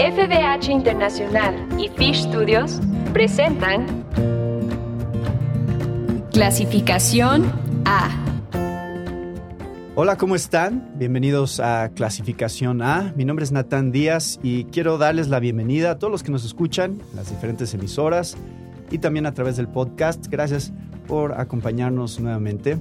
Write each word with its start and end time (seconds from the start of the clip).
FBH 0.00 0.70
Internacional 0.70 1.68
y 1.78 1.90
Fish 1.90 2.22
Studios 2.22 2.80
presentan 3.12 4.06
Clasificación 6.32 7.44
A. 7.84 8.08
Hola, 9.96 10.16
¿cómo 10.16 10.36
están? 10.36 10.90
Bienvenidos 10.94 11.60
a 11.60 11.90
Clasificación 11.94 12.80
A. 12.80 13.12
Mi 13.14 13.26
nombre 13.26 13.44
es 13.44 13.52
Natán 13.52 13.92
Díaz 13.92 14.40
y 14.42 14.64
quiero 14.64 14.96
darles 14.96 15.28
la 15.28 15.38
bienvenida 15.38 15.90
a 15.90 15.98
todos 15.98 16.10
los 16.10 16.22
que 16.22 16.32
nos 16.32 16.46
escuchan 16.46 16.98
las 17.14 17.28
diferentes 17.28 17.74
emisoras 17.74 18.38
y 18.90 19.00
también 19.00 19.26
a 19.26 19.34
través 19.34 19.58
del 19.58 19.68
podcast. 19.68 20.28
Gracias 20.28 20.72
por 21.08 21.38
acompañarnos 21.38 22.20
nuevamente. 22.20 22.78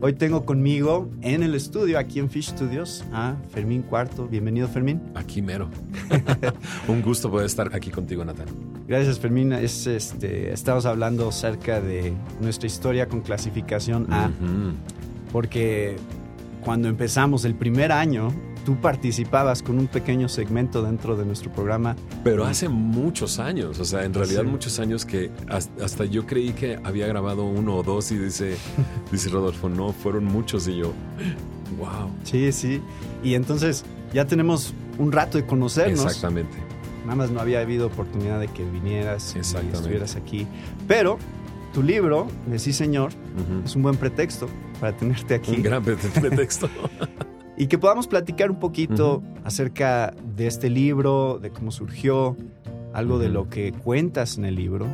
Hoy 0.00 0.12
tengo 0.12 0.46
conmigo 0.46 1.10
en 1.22 1.42
el 1.42 1.56
estudio, 1.56 1.98
aquí 1.98 2.20
en 2.20 2.30
Fish 2.30 2.50
Studios, 2.50 3.04
a 3.12 3.34
Fermín 3.50 3.82
Cuarto. 3.82 4.28
Bienvenido, 4.28 4.68
Fermín. 4.68 5.02
Aquí 5.16 5.42
mero. 5.42 5.68
Un 6.88 7.02
gusto 7.02 7.28
poder 7.28 7.46
estar 7.46 7.74
aquí 7.74 7.90
contigo, 7.90 8.24
Natán. 8.24 8.46
Gracias, 8.86 9.18
Fermín. 9.18 9.52
Es, 9.52 9.88
este, 9.88 10.52
estamos 10.52 10.86
hablando 10.86 11.28
acerca 11.28 11.80
de 11.80 12.12
nuestra 12.40 12.68
historia 12.68 13.08
con 13.08 13.22
clasificación 13.22 14.06
A, 14.12 14.30
porque 15.32 15.96
cuando 16.64 16.88
empezamos 16.88 17.44
el 17.44 17.56
primer 17.56 17.90
año, 17.90 18.32
tú 18.68 18.76
participabas 18.76 19.62
con 19.62 19.78
un 19.78 19.86
pequeño 19.86 20.28
segmento 20.28 20.82
dentro 20.82 21.16
de 21.16 21.24
nuestro 21.24 21.50
programa. 21.50 21.96
Pero 22.22 22.44
hace 22.44 22.68
muchos 22.68 23.38
años, 23.38 23.78
o 23.78 23.84
sea, 23.86 24.04
en 24.04 24.12
realidad 24.12 24.44
muchos 24.44 24.78
años 24.78 25.06
que 25.06 25.30
hasta 25.48 26.04
yo 26.04 26.26
creí 26.26 26.52
que 26.52 26.78
había 26.84 27.06
grabado 27.06 27.44
uno 27.44 27.76
o 27.76 27.82
dos 27.82 28.12
y 28.12 28.18
dice, 28.18 28.58
dice 29.10 29.30
Rodolfo, 29.30 29.70
no, 29.70 29.94
fueron 29.94 30.26
muchos 30.26 30.68
y 30.68 30.76
yo, 30.76 30.92
wow. 31.78 32.10
Sí, 32.24 32.52
sí. 32.52 32.82
Y 33.24 33.36
entonces 33.36 33.86
ya 34.12 34.26
tenemos 34.26 34.74
un 34.98 35.12
rato 35.12 35.38
de 35.38 35.46
conocernos. 35.46 36.04
Exactamente. 36.04 36.58
Nada 37.04 37.16
más 37.16 37.30
no 37.30 37.40
había 37.40 37.60
habido 37.60 37.86
oportunidad 37.86 38.38
de 38.38 38.48
que 38.48 38.66
vinieras 38.66 39.34
y 39.34 39.38
estuvieras 39.38 40.14
aquí. 40.14 40.46
Pero 40.86 41.18
tu 41.72 41.82
libro 41.82 42.28
de 42.46 42.58
Sí 42.58 42.74
Señor 42.74 43.12
es 43.64 43.74
un 43.74 43.82
buen 43.82 43.96
pretexto 43.96 44.46
para 44.78 44.94
tenerte 44.94 45.36
aquí. 45.36 45.52
Un 45.56 45.62
gran 45.62 45.82
pretexto. 45.82 46.68
y 47.58 47.66
que 47.66 47.76
podamos 47.76 48.06
platicar 48.06 48.50
un 48.50 48.60
poquito 48.60 49.22
acerca 49.44 50.14
de 50.36 50.46
este 50.46 50.70
libro, 50.70 51.38
de 51.40 51.50
cómo 51.50 51.72
surgió, 51.72 52.36
algo 52.92 53.18
de 53.18 53.28
lo 53.28 53.48
que 53.48 53.72
cuentas 53.72 54.38
en 54.38 54.44
el 54.44 54.54
libro, 54.54 54.86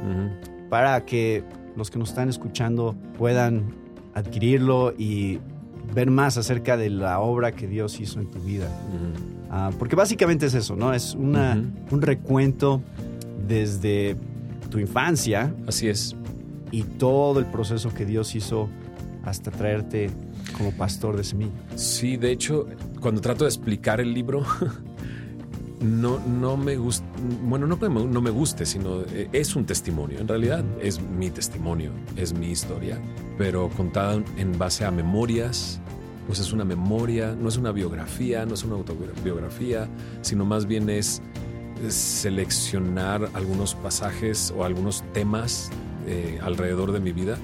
para 0.70 1.04
que 1.04 1.44
los 1.76 1.90
que 1.90 1.98
nos 1.98 2.10
están 2.10 2.28
escuchando 2.28 2.94
puedan 3.18 3.74
adquirirlo 4.14 4.94
y 4.96 5.40
ver 5.94 6.10
más 6.10 6.38
acerca 6.38 6.76
de 6.76 6.88
la 6.90 7.20
obra 7.20 7.52
que 7.52 7.68
Dios 7.68 8.00
hizo 8.00 8.20
en 8.20 8.30
tu 8.30 8.38
vida. 8.40 8.68
Ah, 9.50 9.70
porque 9.78 9.94
básicamente 9.94 10.46
es 10.46 10.54
eso, 10.54 10.74
¿no? 10.74 10.94
Es 10.94 11.14
una, 11.14 11.62
un 11.90 12.02
recuento 12.02 12.80
desde 13.46 14.16
tu 14.70 14.78
infancia. 14.78 15.54
Así 15.66 15.88
es. 15.88 16.16
Y 16.70 16.82
todo 16.82 17.38
el 17.40 17.46
proceso 17.46 17.92
que 17.92 18.04
Dios 18.04 18.34
hizo 18.34 18.68
hasta 19.24 19.50
traerte 19.50 20.10
como 20.56 20.72
pastor 20.72 21.16
de 21.16 21.24
semilla. 21.24 21.52
Sí, 21.76 22.16
de 22.16 22.32
hecho, 22.32 22.66
cuando 23.00 23.20
trato 23.20 23.44
de 23.44 23.50
explicar 23.50 24.00
el 24.00 24.14
libro, 24.14 24.44
no, 25.80 26.18
no 26.20 26.56
me 26.56 26.76
gusta, 26.76 27.04
bueno, 27.42 27.66
no, 27.66 27.76
no 27.76 28.20
me 28.20 28.30
guste, 28.30 28.64
sino 28.66 29.02
eh, 29.02 29.28
es 29.32 29.54
un 29.56 29.66
testimonio. 29.66 30.18
En 30.18 30.28
realidad 30.28 30.64
es 30.80 31.00
mi 31.00 31.30
testimonio, 31.30 31.92
es 32.16 32.32
mi 32.32 32.50
historia, 32.50 32.98
pero 33.36 33.68
contada 33.70 34.22
en 34.36 34.58
base 34.58 34.84
a 34.84 34.90
memorias, 34.90 35.80
pues 36.26 36.38
es 36.38 36.52
una 36.52 36.64
memoria, 36.64 37.36
no 37.38 37.48
es 37.48 37.56
una 37.56 37.72
biografía, 37.72 38.46
no 38.46 38.54
es 38.54 38.64
una 38.64 38.76
autobiografía, 38.76 39.88
sino 40.22 40.44
más 40.44 40.66
bien 40.66 40.88
es 40.88 41.20
seleccionar 41.88 43.28
algunos 43.34 43.74
pasajes 43.74 44.54
o 44.56 44.64
algunos 44.64 45.02
temas 45.12 45.70
eh, 46.06 46.38
alrededor 46.42 46.92
de 46.92 47.00
mi 47.00 47.12
vida 47.12 47.36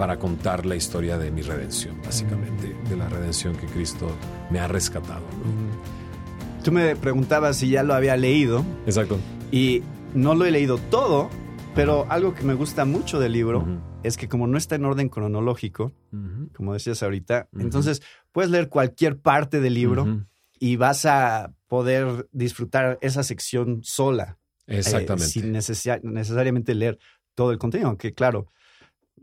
para 0.00 0.18
contar 0.18 0.64
la 0.64 0.76
historia 0.76 1.18
de 1.18 1.30
mi 1.30 1.42
redención, 1.42 2.00
básicamente, 2.02 2.74
de 2.88 2.96
la 2.96 3.06
redención 3.10 3.54
que 3.54 3.66
Cristo 3.66 4.10
me 4.48 4.58
ha 4.58 4.66
rescatado. 4.66 5.20
Tú 6.64 6.72
me 6.72 6.96
preguntabas 6.96 7.58
si 7.58 7.68
ya 7.68 7.82
lo 7.82 7.92
había 7.92 8.16
leído. 8.16 8.64
Exacto. 8.86 9.18
Y 9.52 9.82
no 10.14 10.34
lo 10.34 10.46
he 10.46 10.52
leído 10.52 10.78
todo, 10.78 11.28
pero 11.74 12.06
algo 12.08 12.34
que 12.34 12.44
me 12.44 12.54
gusta 12.54 12.86
mucho 12.86 13.20
del 13.20 13.32
libro 13.32 13.66
es 14.02 14.16
que 14.16 14.26
como 14.26 14.46
no 14.46 14.56
está 14.56 14.76
en 14.76 14.86
orden 14.86 15.10
cronológico, 15.10 15.92
como 16.56 16.72
decías 16.72 17.02
ahorita, 17.02 17.50
entonces 17.58 18.00
puedes 18.32 18.50
leer 18.50 18.70
cualquier 18.70 19.18
parte 19.18 19.60
del 19.60 19.74
libro 19.74 20.24
y 20.58 20.76
vas 20.76 21.04
a 21.04 21.52
poder 21.68 22.26
disfrutar 22.32 22.96
esa 23.02 23.22
sección 23.22 23.80
sola. 23.82 24.38
Eh, 24.66 24.78
Exactamente. 24.78 25.26
sin 25.26 25.52
necesariamente 25.52 26.74
leer 26.74 26.98
todo 27.34 27.52
el 27.52 27.58
contenido, 27.58 27.90
aunque 27.90 28.14
claro, 28.14 28.46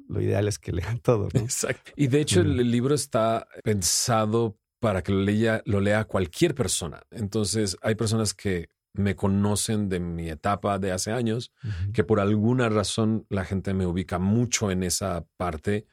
lo 0.08 0.22
ideal 0.22 0.48
es 0.48 0.60
que 0.60 0.72
lean 0.72 1.00
todo. 1.00 1.30
Exacto. 1.34 1.92
Y 1.96 2.08
de 2.08 2.22
hecho 2.22 2.42
el 2.42 2.72
libro 2.72 2.96
está 2.96 3.48
pensado 3.64 4.58
para 4.80 5.02
que 5.02 5.12
lo 5.12 5.22
lea, 5.22 5.62
lo 5.66 5.82
lea 5.82 6.06
cualquier 6.06 6.56
persona. 6.56 7.02
Entonces 7.12 7.78
hay 7.82 7.96
personas 7.96 8.34
que 8.34 8.70
me 8.94 9.16
conocen 9.16 9.90
de 9.90 10.00
mi 10.00 10.30
etapa 10.30 10.80
de 10.80 10.92
hace 10.92 11.12
años, 11.12 11.52
que 11.94 12.04
por 12.04 12.20
alguna 12.20 12.68
razón 12.70 13.26
la 13.30 13.46
gente 13.46 13.74
me 13.74 13.86
ubica 13.86 14.18
mucho 14.18 14.72
en 14.72 14.84
esa 14.84 15.26
parte 15.38 15.86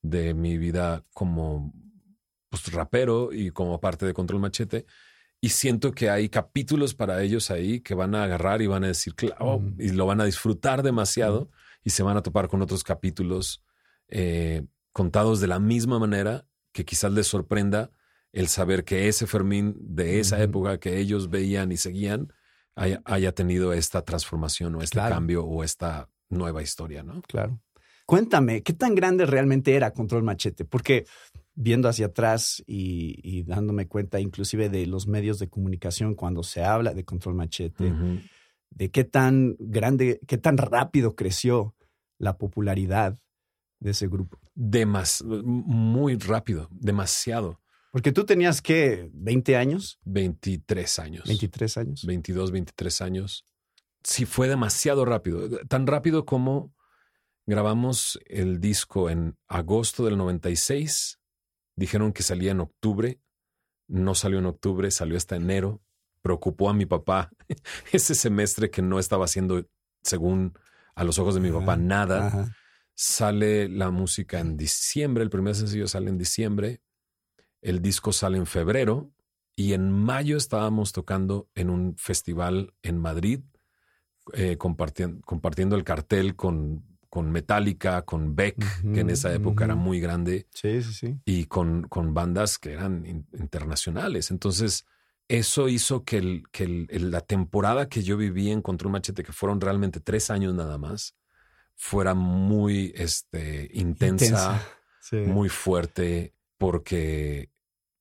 de 0.00 0.32
mi 0.34 0.56
vida 0.56 1.04
como 1.12 1.74
pues, 2.48 2.72
rapero 2.72 3.32
y 3.32 3.50
como 3.50 3.80
parte 3.80 4.06
de 4.06 4.14
Control 4.14 4.40
Machete. 4.40 4.86
Y 5.40 5.50
siento 5.50 5.92
que 5.92 6.08
hay 6.08 6.30
capítulos 6.30 6.94
para 6.94 7.22
ellos 7.22 7.50
ahí 7.50 7.80
que 7.80 7.94
van 7.94 8.14
a 8.14 8.24
agarrar 8.24 8.62
y 8.62 8.66
van 8.66 8.84
a 8.84 8.88
decir, 8.88 9.14
claro, 9.14 9.62
y 9.78 9.90
lo 9.90 10.06
van 10.06 10.22
a 10.22 10.24
disfrutar 10.24 10.82
demasiado 10.82 11.50
y 11.86 11.90
se 11.90 12.02
van 12.02 12.16
a 12.16 12.22
topar 12.22 12.48
con 12.48 12.62
otros 12.62 12.82
capítulos 12.82 13.62
eh, 14.08 14.66
contados 14.92 15.38
de 15.38 15.46
la 15.46 15.60
misma 15.60 16.00
manera 16.00 16.44
que 16.72 16.84
quizás 16.84 17.12
les 17.12 17.28
sorprenda 17.28 17.92
el 18.32 18.48
saber 18.48 18.82
que 18.82 19.06
ese 19.06 19.28
Fermín 19.28 19.76
de 19.78 20.18
esa 20.18 20.42
época 20.42 20.80
que 20.80 20.98
ellos 20.98 21.30
veían 21.30 21.70
y 21.70 21.76
seguían 21.76 22.32
haya, 22.74 23.32
tenido 23.32 23.72
esta 23.72 24.02
transformación 24.02 24.74
o 24.74 24.82
este 24.82 24.98
cambio 24.98 25.44
o 25.44 25.62
esta 25.62 26.10
nueva 26.28 26.60
historia, 26.60 27.04
¿no? 27.04 27.22
Claro. 27.22 27.60
Cuéntame, 28.04 28.64
¿qué 28.64 28.72
tan 28.72 28.96
grande 28.96 29.24
realmente 29.24 29.76
era 29.76 29.92
Control 29.92 30.24
Machete? 30.24 30.64
Porque 30.64 31.06
viendo 31.54 31.88
hacia 31.88 32.06
atrás 32.06 32.64
y, 32.66 33.44
dándome 33.44 33.86
cuenta 33.86 34.18
inclusive 34.18 34.68
de 34.68 34.86
los 34.86 35.06
medios 35.06 35.38
de 35.38 35.48
comunicación 35.48 36.16
cuando 36.16 36.42
se 36.42 36.64
habla 36.64 36.94
de 36.94 37.04
Control 37.04 37.36
Machete, 37.36 37.94
de 38.70 38.90
qué 38.90 39.04
tan 39.04 39.54
grande, 39.60 40.20
qué 40.26 40.36
tan 40.36 40.58
rápido 40.58 41.14
creció 41.14 41.75
la 42.18 42.38
popularidad 42.38 43.18
de 43.80 43.90
ese 43.90 44.08
grupo? 44.08 44.38
Demas, 44.54 45.22
muy 45.24 46.16
rápido, 46.16 46.68
demasiado. 46.70 47.60
Porque 47.96 48.12
tú 48.12 48.26
tenías 48.26 48.60
que 48.60 49.08
20 49.14 49.56
años. 49.56 49.98
23 50.04 50.98
años. 50.98 51.24
23 51.26 51.76
años. 51.78 52.04
22, 52.04 52.50
23 52.52 53.00
años. 53.00 53.46
Sí, 54.02 54.26
fue 54.26 54.48
demasiado 54.48 55.04
rápido. 55.04 55.48
Tan 55.66 55.86
rápido 55.86 56.26
como 56.26 56.74
grabamos 57.46 58.20
el 58.26 58.60
disco 58.60 59.08
en 59.08 59.38
agosto 59.48 60.04
del 60.04 60.18
96. 60.18 61.20
Dijeron 61.74 62.12
que 62.12 62.22
salía 62.22 62.52
en 62.52 62.60
octubre. 62.60 63.20
No 63.88 64.14
salió 64.14 64.40
en 64.40 64.46
octubre, 64.46 64.90
salió 64.90 65.16
hasta 65.16 65.36
enero. 65.36 65.82
Preocupó 66.20 66.68
a 66.68 66.74
mi 66.74 66.84
papá 66.84 67.30
ese 67.92 68.14
semestre 68.14 68.70
que 68.70 68.82
no 68.82 68.98
estaba 68.98 69.24
haciendo, 69.24 69.66
según 70.02 70.52
a 70.96 71.04
los 71.04 71.18
ojos 71.18 71.34
de 71.34 71.40
mi 71.40 71.52
papá 71.52 71.76
nada. 71.76 72.50
Sale 72.94 73.68
la 73.68 73.90
música 73.90 74.40
en 74.40 74.56
diciembre, 74.56 75.22
el 75.22 75.30
primer 75.30 75.54
sencillo 75.54 75.86
sale 75.86 76.08
en 76.08 76.16
diciembre, 76.16 76.80
el 77.60 77.82
disco 77.82 78.10
sale 78.10 78.38
en 78.38 78.46
febrero 78.46 79.12
y 79.54 79.74
en 79.74 79.92
mayo 79.92 80.38
estábamos 80.38 80.92
tocando 80.92 81.50
en 81.54 81.68
un 81.68 81.96
festival 81.98 82.72
en 82.82 82.98
Madrid, 82.98 83.40
eh, 84.32 84.56
compartiendo, 84.56 85.76
el 85.76 85.84
cartel 85.84 86.36
con, 86.36 86.98
con 87.10 87.30
Metallica, 87.30 88.02
con 88.02 88.34
Beck, 88.34 88.56
que 88.94 89.00
en 89.00 89.10
esa 89.10 89.32
época 89.34 89.66
era 89.66 89.74
muy 89.74 90.00
grande. 90.00 90.48
Sí, 90.54 90.82
sí, 90.82 90.94
sí. 90.94 91.20
Y 91.26 91.44
con, 91.44 91.82
con 91.82 92.14
bandas 92.14 92.58
que 92.58 92.72
eran 92.72 93.04
internacionales. 93.06 94.30
Entonces, 94.30 94.86
eso 95.28 95.68
hizo 95.68 96.04
que, 96.04 96.18
el, 96.18 96.44
que 96.50 96.86
la 96.88 97.20
temporada 97.20 97.88
que 97.88 98.02
yo 98.02 98.16
viví 98.16 98.50
en 98.50 98.62
Control 98.62 98.92
Machete, 98.92 99.24
que 99.24 99.32
fueron 99.32 99.60
realmente 99.60 100.00
tres 100.00 100.30
años 100.30 100.54
nada 100.54 100.78
más, 100.78 101.16
fuera 101.74 102.14
muy 102.14 102.92
este, 102.96 103.70
intensa, 103.74 104.62
muy 105.12 105.48
fuerte, 105.48 106.32
porque 106.58 107.50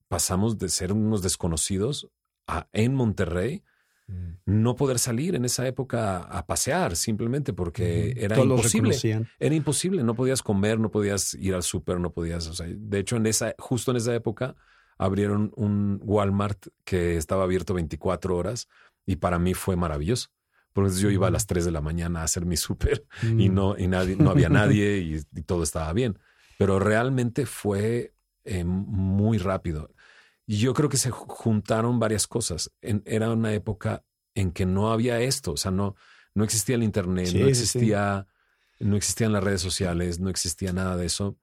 pasamos 0.07 0.57
de 0.57 0.69
ser 0.69 0.93
unos 0.93 1.21
desconocidos 1.21 2.09
a 2.47 2.67
en 2.73 2.93
Monterrey 2.93 3.63
mm. 4.07 4.29
no 4.45 4.75
poder 4.75 4.99
salir 4.99 5.35
en 5.35 5.45
esa 5.45 5.67
época 5.67 6.19
a 6.19 6.45
pasear 6.45 6.95
simplemente 6.95 7.53
porque 7.53 8.13
era 8.17 8.39
imposible. 8.39 8.95
Era 9.39 9.55
imposible, 9.55 10.03
no 10.03 10.15
podías 10.15 10.43
comer, 10.43 10.79
no 10.79 10.91
podías 10.91 11.33
ir 11.33 11.55
al 11.55 11.63
súper, 11.63 11.99
no 11.99 12.13
podías, 12.13 12.47
o 12.47 12.53
sea, 12.53 12.67
de 12.69 12.99
hecho 12.99 13.17
en 13.17 13.25
esa 13.25 13.55
justo 13.57 13.91
en 13.91 13.97
esa 13.97 14.13
época 14.13 14.55
abrieron 14.97 15.51
un 15.55 15.99
Walmart 16.03 16.67
que 16.83 17.17
estaba 17.17 17.43
abierto 17.43 17.73
24 17.73 18.35
horas 18.35 18.67
Y 19.05 19.17
para 19.17 19.37
mí 19.39 19.53
fue 19.53 19.75
maravilloso. 19.75 20.29
Porque 20.73 20.91
yo 20.95 21.09
iba 21.09 21.27
a 21.27 21.31
las 21.31 21.45
3 21.47 21.63
de 21.63 21.71
la 21.71 21.79
mañana 21.81 22.21
a 22.21 22.23
hacer 22.23 22.45
mi 22.45 22.57
súper 22.57 23.05
y, 23.21 23.49
Mm. 23.49 23.53
no, 23.53 23.77
y 23.77 23.87
nadie, 23.87 24.15
no 24.17 24.29
había 24.31 24.49
nadie 24.49 24.97
y, 24.97 25.21
y 25.39 25.41
todo 25.43 25.63
estaba 25.63 25.93
bien. 25.93 26.17
Pero 26.57 26.79
realmente 26.79 27.45
fue 27.45 28.13
eh, 28.43 28.63
muy 28.65 29.37
rápido. 29.37 29.89
Y 30.47 30.57
yo 30.57 30.73
creo 30.73 30.89
que 30.89 30.97
se 30.97 31.11
ju- 31.11 31.25
juntaron 31.27 31.99
varias 31.99 32.27
cosas. 32.27 32.71
En- 32.81 33.03
era 33.05 33.31
una 33.31 33.53
época 33.53 34.03
en 34.35 34.51
que 34.51 34.65
no 34.65 34.91
había 34.91 35.19
esto, 35.21 35.53
o 35.53 35.57
sea, 35.57 35.71
no, 35.71 35.95
no 36.33 36.43
existía 36.43 36.75
el 36.75 36.83
Internet, 36.83 37.27
Sí, 37.27 37.39
no 37.39 37.45
sí. 37.45 37.49
existía, 37.51 38.27
no 38.79 38.95
existían 38.97 39.31
las 39.33 39.43
redes 39.43 39.61
sociales, 39.61 40.19
no 40.19 40.29
existía 40.29 40.73
nada 40.73 40.97
de 40.97 41.05
eso. 41.05 41.37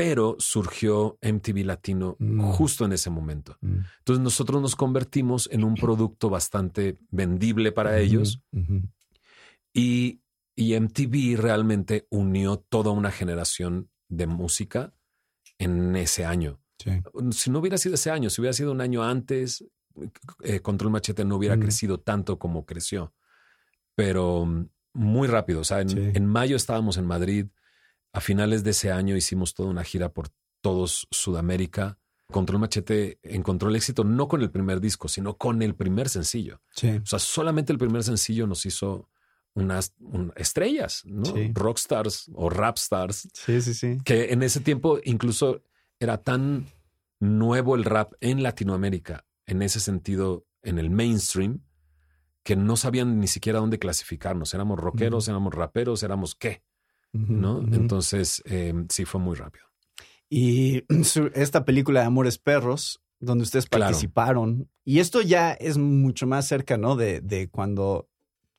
Pero 0.00 0.36
surgió 0.38 1.18
MTV 1.20 1.64
Latino 1.64 2.14
Mm. 2.20 2.40
justo 2.52 2.84
en 2.84 2.92
ese 2.92 3.10
momento. 3.10 3.56
Mm. 3.60 3.78
Entonces 3.98 4.22
nosotros 4.22 4.62
nos 4.62 4.76
convertimos 4.76 5.48
en 5.50 5.64
un 5.64 5.74
producto 5.74 6.30
bastante 6.30 6.98
vendible 7.10 7.72
para 7.72 7.98
ellos 7.98 8.40
y, 9.72 10.20
y 10.56 10.74
MTV 10.74 11.36
realmente 11.36 12.06
unió 12.10 12.58
toda 12.58 12.90
una 12.92 13.10
generación 13.10 13.90
de 14.08 14.26
música 14.26 14.92
en 15.58 15.96
ese 15.96 16.24
año. 16.24 16.60
Sí. 16.78 16.90
Si 17.32 17.50
no 17.50 17.58
hubiera 17.58 17.76
sido 17.78 17.96
ese 17.96 18.10
año, 18.10 18.30
si 18.30 18.40
hubiera 18.40 18.52
sido 18.52 18.70
un 18.70 18.80
año 18.80 19.02
antes, 19.02 19.64
eh, 20.44 20.60
Control 20.60 20.92
Machete 20.92 21.24
no 21.24 21.36
hubiera 21.36 21.56
Mm. 21.56 21.60
crecido 21.60 21.98
tanto 21.98 22.38
como 22.38 22.64
creció. 22.64 23.12
Pero 23.96 24.46
muy 24.94 25.26
rápido. 25.26 25.60
O 25.60 25.64
sea, 25.64 25.80
en, 25.80 25.88
Sí. 25.88 25.98
en 26.14 26.26
mayo 26.26 26.54
estábamos 26.56 26.96
en 26.98 27.06
Madrid. 27.06 27.46
A 28.12 28.20
finales 28.20 28.64
de 28.64 28.70
ese 28.70 28.90
año 28.92 29.16
hicimos 29.16 29.54
toda 29.54 29.68
una 29.70 29.84
gira 29.84 30.12
por 30.12 30.28
todos 30.60 31.06
Sudamérica. 31.10 31.98
Control 32.30 32.60
Machete 32.60 33.18
encontró 33.22 33.68
el 33.70 33.76
éxito 33.76 34.04
no 34.04 34.28
con 34.28 34.42
el 34.42 34.50
primer 34.50 34.80
disco, 34.80 35.08
sino 35.08 35.36
con 35.36 35.62
el 35.62 35.74
primer 35.74 36.08
sencillo. 36.08 36.60
Sí. 36.74 36.90
O 37.02 37.06
sea, 37.06 37.18
solamente 37.18 37.72
el 37.72 37.78
primer 37.78 38.02
sencillo 38.04 38.46
nos 38.46 38.66
hizo 38.66 39.08
unas 39.54 39.94
un- 40.00 40.32
estrellas, 40.36 41.02
¿no? 41.06 41.24
Sí. 41.24 41.50
Rockstars 41.54 42.30
o 42.34 42.50
rapstars, 42.50 43.28
Sí, 43.32 43.60
sí, 43.62 43.74
sí. 43.74 43.98
que 44.04 44.32
en 44.32 44.42
ese 44.42 44.60
tiempo 44.60 44.98
incluso 45.04 45.62
era 46.00 46.18
tan 46.22 46.66
nuevo 47.18 47.74
el 47.74 47.84
rap 47.84 48.12
en 48.20 48.42
Latinoamérica, 48.42 49.24
en 49.46 49.62
ese 49.62 49.80
sentido, 49.80 50.46
en 50.62 50.78
el 50.78 50.90
mainstream, 50.90 51.64
que 52.44 52.56
no 52.56 52.76
sabían 52.76 53.18
ni 53.20 53.26
siquiera 53.26 53.58
dónde 53.58 53.78
clasificarnos. 53.78 54.54
Éramos 54.54 54.78
rockeros, 54.78 55.28
éramos 55.28 55.54
raperos, 55.54 56.02
éramos 56.02 56.34
qué, 56.34 56.62
¿no? 57.12 57.60
Entonces, 57.72 58.42
eh, 58.46 58.74
sí 58.88 59.04
fue 59.04 59.20
muy 59.20 59.36
rápido. 59.36 59.64
Y 60.28 60.84
su- 61.04 61.30
esta 61.34 61.64
película 61.64 62.00
de 62.00 62.06
Amores 62.06 62.38
Perros, 62.38 63.00
donde 63.20 63.44
ustedes 63.44 63.66
Claro. 63.66 63.84
participaron, 63.86 64.70
y 64.84 65.00
esto 65.00 65.20
ya 65.22 65.52
es 65.52 65.78
mucho 65.78 66.26
más 66.26 66.46
cerca, 66.46 66.76
¿no? 66.76 66.96
De, 66.96 67.20
de 67.20 67.48
cuando 67.48 68.08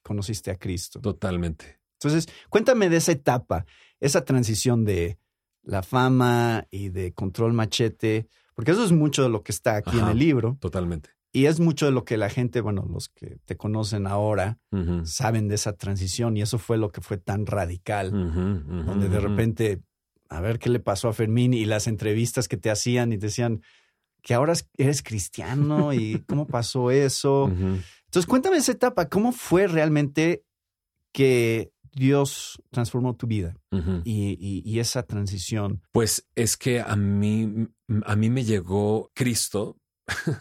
conociste 0.03 0.51
a 0.51 0.55
Cristo. 0.57 0.99
Totalmente. 0.99 1.79
Entonces, 2.01 2.27
cuéntame 2.49 2.89
de 2.89 2.97
esa 2.97 3.11
etapa, 3.11 3.65
esa 3.99 4.23
transición 4.25 4.85
de 4.85 5.19
la 5.63 5.83
fama 5.83 6.65
y 6.71 6.89
de 6.89 7.13
control 7.13 7.53
machete, 7.53 8.27
porque 8.55 8.71
eso 8.71 8.83
es 8.83 8.91
mucho 8.91 9.23
de 9.23 9.29
lo 9.29 9.43
que 9.43 9.51
está 9.51 9.75
aquí 9.75 9.97
en 9.99 10.07
el 10.07 10.17
libro, 10.17 10.57
Totalmente. 10.59 11.09
Y 11.31 11.45
es 11.45 11.59
mucho 11.59 11.85
de 11.85 11.91
lo 11.91 12.03
que 12.05 12.17
la 12.17 12.29
gente, 12.29 12.61
bueno, 12.61 12.85
los 12.91 13.09
que 13.09 13.37
te 13.45 13.55
conocen 13.55 14.07
ahora, 14.07 14.57
saben 15.05 15.47
de 15.47 15.55
esa 15.55 15.73
transición, 15.73 16.35
y 16.37 16.41
eso 16.41 16.57
fue 16.57 16.77
lo 16.77 16.91
que 16.91 17.01
fue 17.01 17.17
tan 17.17 17.45
radical, 17.45 18.11
donde 18.85 19.09
de 19.09 19.19
repente, 19.19 19.81
a 20.29 20.41
ver 20.41 20.59
qué 20.59 20.69
le 20.69 20.79
pasó 20.79 21.07
a 21.07 21.13
Fermín 21.13 21.53
y 21.53 21.65
las 21.65 21.87
entrevistas 21.87 22.47
que 22.47 22.57
te 22.57 22.69
hacían 22.71 23.13
y 23.13 23.17
te 23.17 23.27
decían 23.27 23.61
que 24.21 24.33
ahora 24.33 24.53
eres 24.77 25.01
cristiano 25.01 25.93
y 25.93 26.23
cómo 26.27 26.45
pasó 26.47 26.91
eso. 26.91 27.47
Entonces, 28.05 28.25
cuéntame 28.27 28.57
esa 28.57 28.71
etapa, 28.73 29.07
¿cómo 29.09 29.31
fue 29.31 29.67
realmente 29.67 30.43
que 31.11 31.71
Dios 31.91 32.61
transformó 32.71 33.15
tu 33.15 33.27
vida 33.27 33.55
y, 34.05 34.37
y- 34.39 34.61
y 34.65 34.79
esa 34.79 35.03
transición? 35.03 35.81
Pues 35.91 36.27
es 36.35 36.57
que 36.57 36.81
a 36.81 36.95
mí, 36.95 37.67
a 38.05 38.15
mí 38.15 38.29
me 38.29 38.43
llegó 38.43 39.09
Cristo 39.15 39.77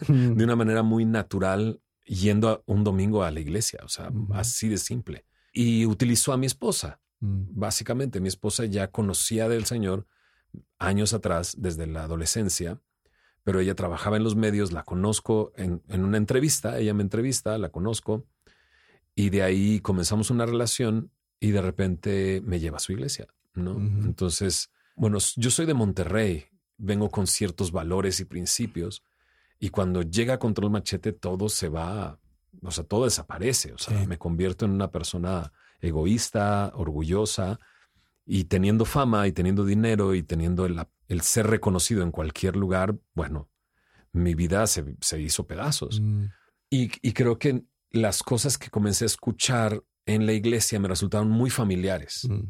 de 0.07 0.43
una 0.43 0.55
manera 0.55 0.83
muy 0.83 1.05
natural 1.05 1.81
yendo 2.05 2.49
a- 2.49 2.61
un 2.65 2.83
domingo 2.83 3.23
a 3.23 3.31
la 3.31 3.39
iglesia, 3.39 3.79
o 3.83 3.87
sea, 3.89 4.11
así 4.33 4.67
de 4.69 4.77
simple. 4.77 5.25
Y 5.53 5.85
utilizó 5.85 6.33
a 6.33 6.37
mi 6.37 6.45
esposa, 6.45 6.99
Mm, 7.21 7.59
básicamente. 7.59 8.21
Mi 8.21 8.29
esposa 8.29 8.63
ya 8.63 8.91
conocía 8.91 9.49
del 9.49 9.65
Señor 9.65 10.07
años 10.77 11.13
atrás, 11.13 11.55
desde 11.59 11.85
la 11.85 12.03
adolescencia, 12.05 12.79
pero 13.43 13.59
ella 13.59 13.75
trabajaba 13.75 14.15
en 14.15 14.23
los 14.23 14.37
medios, 14.37 14.71
la 14.71 14.83
conozco 14.83 15.51
en, 15.57 15.81
en 15.89 16.05
una 16.05 16.15
entrevista, 16.15 16.79
ella 16.79 16.93
me 16.93 17.03
entrevista, 17.03 17.57
la 17.57 17.69
conozco, 17.69 18.25
y 19.15 19.31
de 19.31 19.43
ahí 19.43 19.81
comenzamos 19.81 20.29
una 20.31 20.45
relación 20.45 21.11
y 21.41 21.51
de 21.51 21.61
repente 21.61 22.41
me 22.45 22.61
lleva 22.61 22.77
a 22.77 22.79
su 22.79 22.93
iglesia, 22.93 23.27
¿no? 23.53 23.75
Entonces, 23.77 24.71
bueno, 24.95 25.17
yo 25.35 25.51
soy 25.51 25.65
de 25.65 25.73
Monterrey, 25.73 26.45
vengo 26.77 27.09
con 27.09 27.27
ciertos 27.27 27.73
valores 27.73 28.21
y 28.21 28.25
principios, 28.25 29.03
y 29.59 29.69
cuando 29.69 30.01
llega 30.01 30.39
Control 30.39 30.71
Machete 30.71 31.11
todo 31.13 31.49
se 31.49 31.69
va, 31.69 32.19
o 32.61 32.71
sea, 32.71 32.83
todo 32.83 33.05
desaparece, 33.05 33.73
o 33.73 33.77
sea, 33.77 33.99
Sí. 34.01 34.07
me 34.07 34.17
convierto 34.17 34.65
en 34.65 34.71
una 34.71 34.89
persona 34.91 35.51
egoísta, 35.81 36.71
orgullosa, 36.75 37.59
y 38.25 38.43
teniendo 38.45 38.85
fama 38.85 39.27
y 39.27 39.31
teniendo 39.31 39.65
dinero 39.65 40.13
y 40.13 40.23
teniendo 40.23 40.65
el, 40.65 40.79
el 41.07 41.21
ser 41.21 41.47
reconocido 41.47 42.03
en 42.03 42.11
cualquier 42.11 42.55
lugar, 42.55 42.95
bueno, 43.15 43.49
mi 44.13 44.35
vida 44.35 44.65
se, 44.67 44.95
se 45.01 45.19
hizo 45.19 45.47
pedazos. 45.47 45.99
mm, 45.99 46.25
Y, 46.69 46.91
y 47.01 47.13
creo 47.13 47.39
que 47.39 47.63
las 47.91 48.21
cosas 48.21 48.57
que 48.59 48.69
comencé 48.69 49.05
a 49.05 49.07
escuchar 49.07 49.83
en 50.05 50.25
la 50.27 50.33
iglesia 50.33 50.79
me 50.79 50.87
resultaron 50.87 51.29
muy 51.29 51.49
familiares 51.49 52.27
mm, 52.29 52.41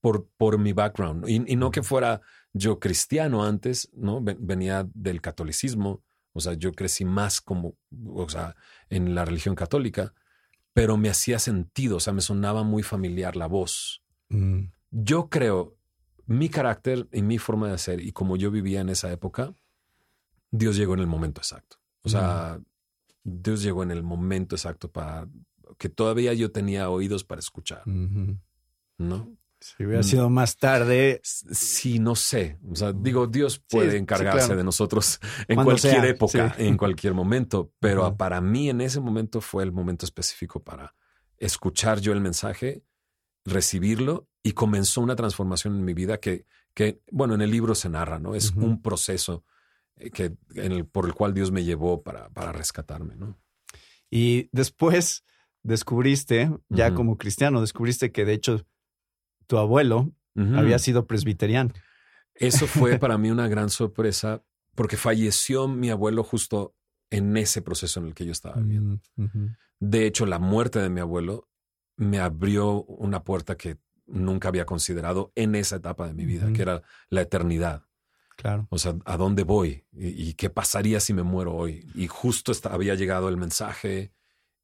por, 0.00 0.28
por 0.38 0.58
mi 0.58 0.72
background. 0.72 1.28
Y, 1.28 1.52
y 1.52 1.56
no 1.56 1.70
que 1.70 1.82
fuera 1.82 2.20
yo 2.54 2.78
cristiano 2.78 3.44
antes, 3.44 3.90
¿no? 3.94 4.22
Ven- 4.22 4.38
Venía 4.40 4.88
del 4.94 5.20
catolicismo, 5.20 6.02
o 6.36 6.40
sea, 6.40 6.54
yo 6.54 6.72
crecí 6.72 7.04
más 7.04 7.40
como, 7.40 7.76
o 8.06 8.28
sea, 8.28 8.54
en 8.90 9.14
la 9.14 9.24
religión 9.24 9.54
católica, 9.54 10.14
pero 10.72 10.96
me 10.96 11.08
hacía 11.08 11.38
sentido, 11.38 11.96
o 11.96 12.00
sea, 12.00 12.12
me 12.12 12.20
sonaba 12.20 12.62
muy 12.62 12.82
familiar 12.82 13.36
la 13.36 13.46
voz. 13.46 14.02
mm, 14.28 14.64
Yo 14.90 15.28
creo, 15.28 15.76
mi 16.26 16.48
carácter 16.48 17.08
y 17.12 17.22
mi 17.22 17.38
forma 17.38 17.70
de 17.70 17.78
ser 17.78 18.00
y 18.00 18.12
como 18.12 18.36
yo 18.36 18.50
vivía 18.50 18.80
en 18.80 18.90
esa 18.90 19.10
época, 19.10 19.54
Dios 20.50 20.76
llegó 20.76 20.94
en 20.94 21.00
el 21.00 21.06
momento 21.06 21.40
exacto. 21.40 21.78
O 22.02 22.08
sea, 22.08 22.60
Dios 23.24 23.62
llegó 23.62 23.82
en 23.82 23.90
el 23.90 24.02
momento 24.02 24.54
exacto 24.54 24.90
para 24.90 25.28
que 25.78 25.88
todavía 25.88 26.32
yo 26.34 26.52
tenía 26.52 26.90
oídos 26.90 27.24
para 27.24 27.40
escuchar. 27.40 27.82
¿no? 28.98 29.36
Si 29.60 29.84
hubiera 29.84 30.00
Mm. 30.00 30.04
sido 30.04 30.30
más 30.30 30.56
tarde, 30.58 31.20
Sí, 31.22 31.98
no 31.98 32.14
sé. 32.14 32.58
O 32.70 32.74
sea, 32.76 32.92
digo, 32.92 33.26
Dios 33.26 33.58
puede 33.58 33.92
sí, 33.92 33.96
encargarse 33.96 34.46
claro. 34.46 34.56
de 34.58 34.64
nosotros 34.64 35.18
en 35.48 35.54
Cuando 35.56 35.64
cualquier 35.72 35.92
sea, 36.02 36.06
época, 36.06 36.54
sí. 36.56 36.64
en 36.66 36.76
cualquier 36.76 37.14
momento. 37.14 37.72
Pero 37.80 38.16
para 38.16 38.40
mí 38.40 38.68
en 38.70 38.80
ese 38.80 39.00
momento 39.00 39.40
fue 39.40 39.64
el 39.64 39.72
momento 39.72 40.04
específico 40.06 40.62
para 40.62 40.94
escuchar 41.38 42.00
yo 42.00 42.12
el 42.12 42.20
mensaje, 42.20 42.82
recibirlo 43.44 44.28
y 44.42 44.52
comenzó 44.52 45.00
una 45.00 45.16
transformación 45.16 45.76
en 45.76 45.84
mi 45.84 45.94
vida 45.94 46.18
que, 46.18 46.46
que 46.74 47.00
bueno, 47.10 47.34
en 47.34 47.42
el 47.42 47.50
libro 47.50 47.74
se 47.74 47.88
narra, 47.88 48.18
¿no? 48.18 48.34
Es 48.34 48.50
un 48.52 48.82
proceso 48.82 49.44
eh, 49.96 50.10
que, 50.10 50.36
en 50.54 50.72
el, 50.72 50.86
por 50.86 51.06
el 51.06 51.14
cual 51.14 51.32
Dios 51.34 51.50
me 51.50 51.64
llevó 51.64 52.02
para, 52.02 52.28
para 52.30 52.52
rescatarme, 52.52 53.16
¿no? 53.16 53.38
Y 54.10 54.48
después 54.52 55.24
descubriste, 55.62 56.50
ya 56.68 56.94
como 56.94 57.18
cristiano, 57.18 57.60
descubriste 57.60 58.12
que 58.12 58.24
de 58.24 58.34
hecho 58.34 58.66
tu 59.46 59.58
abuelo 59.58 60.12
había 60.34 60.78
sido 60.78 61.06
presbiteriano. 61.06 61.72
Eso 62.34 62.66
fue 62.66 62.98
para 62.98 63.16
mí 63.18 63.30
una 63.30 63.48
gran 63.48 63.70
sorpresa 63.70 64.42
porque 64.74 64.96
falleció 64.96 65.68
mi 65.68 65.90
abuelo 65.90 66.22
justo 66.22 66.74
en 67.10 67.36
ese 67.36 67.62
proceso 67.62 68.00
en 68.00 68.06
el 68.06 68.14
que 68.14 68.26
yo 68.26 68.32
estaba 68.32 68.56
viviendo. 68.56 69.00
Mm. 69.16 69.46
De 69.80 70.06
hecho, 70.06 70.26
la 70.26 70.38
muerte 70.38 70.78
de 70.80 70.90
mi 70.90 71.00
abuelo 71.00 71.48
me 71.96 72.20
abrió 72.20 72.82
una 72.84 73.24
puerta 73.24 73.56
que 73.56 73.78
nunca 74.06 74.48
había 74.48 74.66
considerado 74.66 75.32
en 75.34 75.54
esa 75.54 75.76
etapa 75.76 76.06
de 76.06 76.14
mi 76.14 76.26
vida, 76.26 76.52
que 76.52 76.62
era 76.62 76.82
la 77.08 77.22
eternidad. 77.22 77.86
Claro. 78.36 78.66
O 78.70 78.78
sea, 78.78 78.96
¿a 79.06 79.16
dónde 79.16 79.44
voy? 79.44 79.86
¿Y, 79.92 80.28
y 80.28 80.34
qué 80.34 80.50
pasaría 80.50 81.00
si 81.00 81.14
me 81.14 81.22
muero 81.22 81.54
hoy? 81.54 81.86
Y 81.94 82.06
justo 82.06 82.52
había 82.70 82.94
llegado 82.94 83.30
el 83.30 83.38
mensaje 83.38 84.12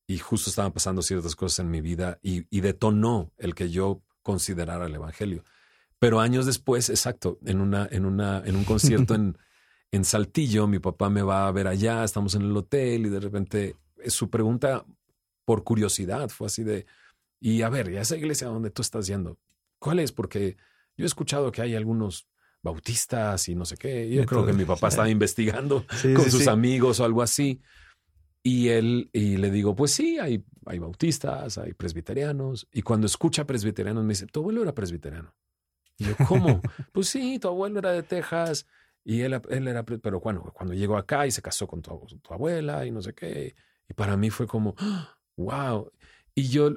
y 0.07 0.19
justo 0.19 0.51
estaban 0.51 0.73
pasando 0.73 1.01
ciertas 1.01 1.35
cosas 1.35 1.61
en 1.61 1.71
mi 1.71 1.81
vida 1.81 2.19
y, 2.23 2.47
y 2.55 2.61
detonó 2.61 3.33
el 3.39 3.55
que 3.55 3.71
yo 3.71 4.03
considerara 4.23 4.87
el 4.87 4.95
Evangelio. 4.95 5.45
Pero 5.99 6.21
años 6.21 6.47
después, 6.47 6.91
exacto, 6.91 7.39
en, 7.45 7.61
una, 7.61 7.89
en, 7.91 8.05
una, 8.05 8.43
en 8.45 8.57
un 8.57 8.65
concierto 8.65 9.15
en, 9.15 9.39
en 9.93 10.05
Saltillo, 10.05 10.67
mi 10.67 10.79
papá 10.79 11.11
me 11.11 11.23
va 11.23 11.47
a 11.47 11.53
ver 11.53 11.69
allá, 11.69 12.03
estamos 12.05 12.35
en 12.35 12.43
el 12.43 12.57
hotel 12.57 13.07
y 13.07 13.09
de 13.09 13.21
repente 13.21 13.77
eh, 13.99 14.11
su 14.11 14.31
pregunta 14.31 14.85
por 15.45 15.65
curiosidad 15.65 16.29
fue 16.29 16.47
así 16.47 16.65
de, 16.65 16.87
y 17.41 17.63
a 17.63 17.69
ver, 17.69 17.91
¿y 17.91 17.97
a 17.97 18.03
esa 18.03 18.17
iglesia 18.17 18.49
donde 18.49 18.71
tú 18.71 18.83
estás 18.83 19.07
yendo? 19.07 19.39
¿Cuál 19.79 19.99
es? 19.99 20.13
Porque 20.13 20.57
yo 20.97 21.05
he 21.05 21.07
escuchado 21.07 21.51
que 21.53 21.63
hay 21.63 21.75
algunos 21.75 22.29
bautistas 22.63 23.49
y 23.49 23.55
no 23.55 23.65
sé 23.65 23.77
qué. 23.77 24.09
Yo 24.09 24.25
creo 24.25 24.47
que 24.47 24.53
mi 24.53 24.65
papá 24.65 24.89
estaba 24.89 25.09
investigando 25.09 25.85
Sí, 26.01 26.15
con 26.15 26.25
sí, 26.25 26.31
sus 26.31 26.45
sí. 26.45 26.49
amigos 26.49 27.01
o 27.01 27.05
algo 27.05 27.23
así. 27.23 27.61
Y 28.43 28.69
él, 28.69 29.09
y 29.13 29.37
le 29.37 29.51
digo, 29.51 29.77
pues 29.77 29.93
sí, 29.93 30.19
hay, 30.19 30.45
hay 30.67 30.79
bautistas, 30.79 31.59
hay 31.59 31.75
presbiterianos. 31.75 32.69
Y 32.73 32.83
cuando 32.83 33.07
escucha 33.07 33.47
presbiterianos 33.47 34.03
me 34.05 34.11
dice, 34.11 34.27
tu 34.27 34.41
abuelo 34.41 34.63
era 34.63 34.75
presbiteriano. 34.75 35.35
Y 35.99 36.07
yo, 36.07 36.15
¿cómo? 36.27 36.61
pues 36.93 37.09
sí, 37.09 37.39
tu 37.39 37.49
abuelo 37.49 37.79
era 37.79 37.93
de 37.93 38.03
Texas 38.03 38.67
y 39.05 39.21
él, 39.21 39.41
él 39.49 39.69
era, 39.69 39.85
pero 39.85 40.21
bueno, 40.21 40.43
cuando 40.55 40.75
llegó 40.75 40.97
acá 40.97 41.27
y 41.27 41.31
se 41.31 41.43
casó 41.43 41.67
con 41.67 41.83
tu, 41.83 41.91
tu 42.23 42.35
abuela 42.35 42.87
y 42.87 42.91
no 42.91 43.03
sé 43.03 43.15
qué. 43.15 43.55
Y 43.89 43.95
para 43.95 44.17
mí 44.17 44.31
fue 44.31 44.47
como, 44.47 44.75
wow. 45.37 45.91
Y 46.35 46.49
yo, 46.49 46.71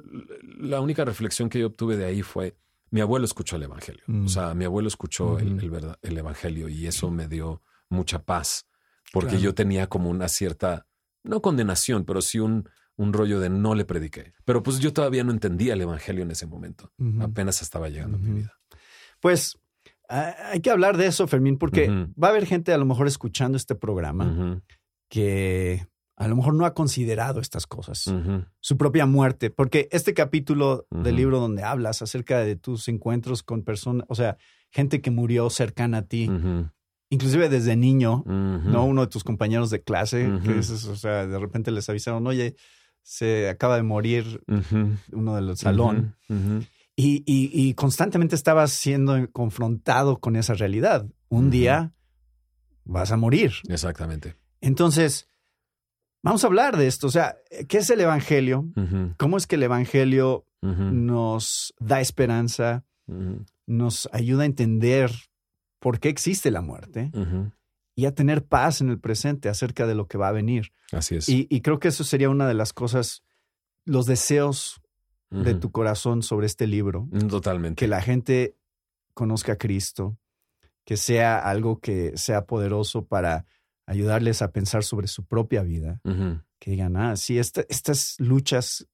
la 0.58 0.80
única 0.80 1.04
reflexión 1.04 1.48
que 1.48 1.60
yo 1.60 1.68
obtuve 1.68 1.96
de 1.96 2.04
ahí 2.04 2.22
fue, 2.22 2.56
mi 2.90 3.00
abuelo 3.00 3.24
escuchó 3.24 3.56
el 3.56 3.64
Evangelio. 3.64 4.02
O 4.08 4.12
mm. 4.12 4.28
sea, 4.28 4.54
mi 4.54 4.64
abuelo 4.64 4.88
escuchó 4.88 5.38
el, 5.38 5.58
el, 5.60 5.96
el, 6.02 6.18
Evangelio 6.18 6.68
y 6.68 6.86
eso 6.86 7.10
me 7.10 7.26
dio 7.26 7.62
mucha 7.88 8.24
paz, 8.24 8.66
porque 9.12 9.38
yo 9.38 9.54
tenía 9.54 9.86
como 9.86 10.10
una 10.10 10.28
cierta, 10.28 10.86
no 11.26 11.42
condenación, 11.42 12.04
pero 12.04 12.22
sí 12.22 12.38
un, 12.38 12.68
un 12.96 13.12
rollo 13.12 13.40
de 13.40 13.50
no 13.50 13.74
le 13.74 13.84
prediqué. 13.84 14.32
Pero 14.44 14.62
pues 14.62 14.78
yo 14.78 14.92
todavía 14.92 15.24
no 15.24 15.32
entendía 15.32 15.74
el 15.74 15.80
Evangelio 15.82 16.22
en 16.22 16.30
ese 16.30 16.46
momento. 16.46 16.92
Apenas 17.20 17.62
estaba 17.62 17.88
llegando 17.88 18.16
a 18.16 18.20
mi 18.20 18.32
vida. 18.32 18.58
Pues 19.20 19.58
hay 20.08 20.60
que 20.60 20.70
hablar 20.70 20.96
de 20.96 21.06
eso, 21.06 21.26
Fermín, 21.26 21.58
porque 21.58 21.88
va 21.88 22.28
a 22.28 22.30
haber 22.30 22.46
gente 22.46 22.72
a 22.72 22.78
lo 22.78 22.86
mejor 22.86 23.06
escuchando 23.06 23.56
este 23.56 23.74
programa 23.74 24.62
que 25.08 25.86
a 26.16 26.28
lo 26.28 26.36
mejor 26.36 26.54
no 26.54 26.64
ha 26.64 26.72
considerado 26.74 27.40
estas 27.40 27.66
cosas, 27.66 28.12
su 28.60 28.76
propia 28.76 29.06
muerte, 29.06 29.50
porque 29.50 29.88
este 29.92 30.14
capítulo 30.14 30.86
del 30.90 31.16
libro 31.16 31.40
donde 31.40 31.62
hablas 31.62 32.02
acerca 32.02 32.38
de 32.40 32.56
tus 32.56 32.88
encuentros 32.88 33.42
con 33.42 33.62
personas, 33.62 34.06
o 34.08 34.14
sea, 34.14 34.38
gente 34.70 35.00
que 35.00 35.10
murió 35.10 35.50
cercana 35.50 35.98
a 35.98 36.02
ti, 36.02 36.30
inclusive 37.10 37.48
desde 37.48 37.76
niño, 37.76 38.24
¿no? 38.26 38.84
Uno 38.84 39.02
de 39.02 39.06
tus 39.08 39.24
compañeros 39.24 39.70
de 39.70 39.82
clase, 39.82 40.30
que 40.44 40.54
dices, 40.54 40.84
o 40.86 40.96
sea, 40.96 41.26
de 41.26 41.38
repente 41.38 41.70
les 41.70 41.88
avisaron, 41.88 42.26
oye, 42.26 42.56
se 43.02 43.48
acaba 43.48 43.76
de 43.76 43.82
morir 43.82 44.42
uno 45.12 45.36
del 45.36 45.56
salón. 45.56 46.16
Y, 46.98 47.22
y, 47.26 47.74
constantemente 47.74 48.34
estabas 48.34 48.72
siendo 48.72 49.30
confrontado 49.30 50.18
con 50.18 50.34
esa 50.34 50.54
realidad. 50.54 51.06
Un 51.28 51.50
día 51.50 51.92
vas 52.84 53.12
a 53.12 53.16
morir. 53.16 53.52
Exactamente. 53.68 54.36
Entonces, 54.62 55.28
vamos 56.22 56.42
a 56.42 56.46
hablar 56.46 56.76
de 56.78 56.86
esto. 56.86 57.06
O 57.06 57.10
sea, 57.10 57.36
¿qué 57.68 57.78
es 57.78 57.90
el 57.90 58.00
Evangelio? 58.00 58.64
¿Cómo 59.18 59.36
es 59.36 59.46
que 59.46 59.56
el 59.56 59.62
Evangelio 59.64 60.46
nos 60.62 61.74
da 61.78 62.00
esperanza? 62.00 62.84
Nos 63.66 64.08
ayuda 64.12 64.42
a 64.42 64.46
entender 64.46 65.12
por 65.86 66.00
qué 66.00 66.08
existe 66.08 66.50
la 66.50 66.62
muerte 66.62 67.12
y 67.94 68.06
a 68.06 68.12
tener 68.12 68.44
paz 68.44 68.80
en 68.80 68.88
el 68.88 68.98
presente 68.98 69.48
acerca 69.48 69.86
de 69.86 69.94
lo 69.94 70.08
que 70.08 70.18
va 70.18 70.26
a 70.26 70.32
venir. 70.32 70.72
Así 70.90 71.14
es. 71.14 71.28
Y, 71.28 71.60
creo 71.60 71.78
que 71.78 71.86
eso 71.86 72.02
sería 72.02 72.28
una 72.28 72.48
de 72.48 72.54
las 72.54 72.72
cosas, 72.72 73.22
los 73.84 74.06
deseos 74.06 74.80
de 75.30 75.54
tu 75.54 75.70
corazón 75.70 76.24
sobre 76.24 76.48
este 76.48 76.66
libro. 76.66 77.08
Totalmente. 77.28 77.78
Que 77.78 77.86
la 77.86 78.02
gente 78.02 78.56
conozca 79.14 79.52
a 79.52 79.58
Cristo, 79.58 80.18
que 80.84 80.96
sea 80.96 81.38
algo 81.38 81.78
que 81.78 82.16
sea 82.16 82.46
poderoso 82.46 83.06
para 83.06 83.46
ayudarles 83.86 84.42
a 84.42 84.50
pensar 84.50 84.82
sobre 84.82 85.06
su 85.06 85.24
propia 85.24 85.62
vida. 85.62 86.00
Que 86.58 86.72
digan, 86.72 86.96
ah, 86.96 87.14
sí, 87.14 87.38
estas 87.38 88.16
luchas 88.18 88.88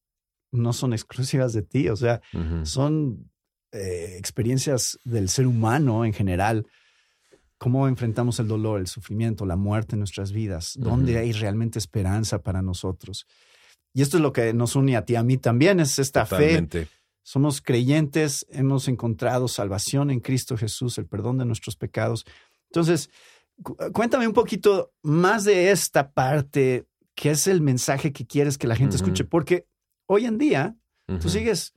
no 0.50 0.74
son 0.74 0.92
exclusivas 0.92 1.54
de 1.54 1.62
ti, 1.62 1.88
o 1.88 1.96
sea, 1.96 2.20
son 2.64 3.30
eh, 3.72 4.16
experiencias 4.18 4.98
del 5.04 5.30
ser 5.30 5.46
humano 5.46 6.04
en 6.04 6.12
general. 6.12 6.66
Cómo 7.62 7.86
enfrentamos 7.86 8.40
el 8.40 8.48
dolor, 8.48 8.80
el 8.80 8.88
sufrimiento, 8.88 9.46
la 9.46 9.54
muerte 9.54 9.94
en 9.94 10.00
nuestras 10.00 10.32
vidas, 10.32 10.74
dónde 10.76 11.16
hay 11.16 11.30
realmente 11.30 11.78
esperanza 11.78 12.42
para 12.42 12.60
nosotros. 12.60 13.24
Y 13.94 14.02
esto 14.02 14.16
es 14.16 14.20
lo 14.20 14.32
que 14.32 14.52
nos 14.52 14.74
une 14.74 14.96
a 14.96 15.04
ti, 15.04 15.14
a 15.14 15.22
mí 15.22 15.36
también, 15.36 15.78
es 15.78 16.00
esta 16.00 16.26
fe. 16.26 16.66
Somos 17.22 17.60
creyentes, 17.60 18.48
hemos 18.50 18.88
encontrado 18.88 19.46
salvación 19.46 20.10
en 20.10 20.18
Cristo 20.18 20.56
Jesús, 20.56 20.98
el 20.98 21.06
perdón 21.06 21.38
de 21.38 21.44
nuestros 21.44 21.76
pecados. 21.76 22.24
Entonces, 22.66 23.10
cuéntame 23.92 24.26
un 24.26 24.34
poquito 24.34 24.92
más 25.04 25.44
de 25.44 25.70
esta 25.70 26.10
parte, 26.10 26.88
que 27.14 27.30
es 27.30 27.46
el 27.46 27.60
mensaje 27.60 28.12
que 28.12 28.26
quieres 28.26 28.58
que 28.58 28.66
la 28.66 28.74
gente 28.74 28.96
escuche, 28.96 29.22
porque 29.22 29.68
hoy 30.06 30.26
en 30.26 30.36
día 30.36 30.74
tú 31.20 31.28
sigues 31.28 31.74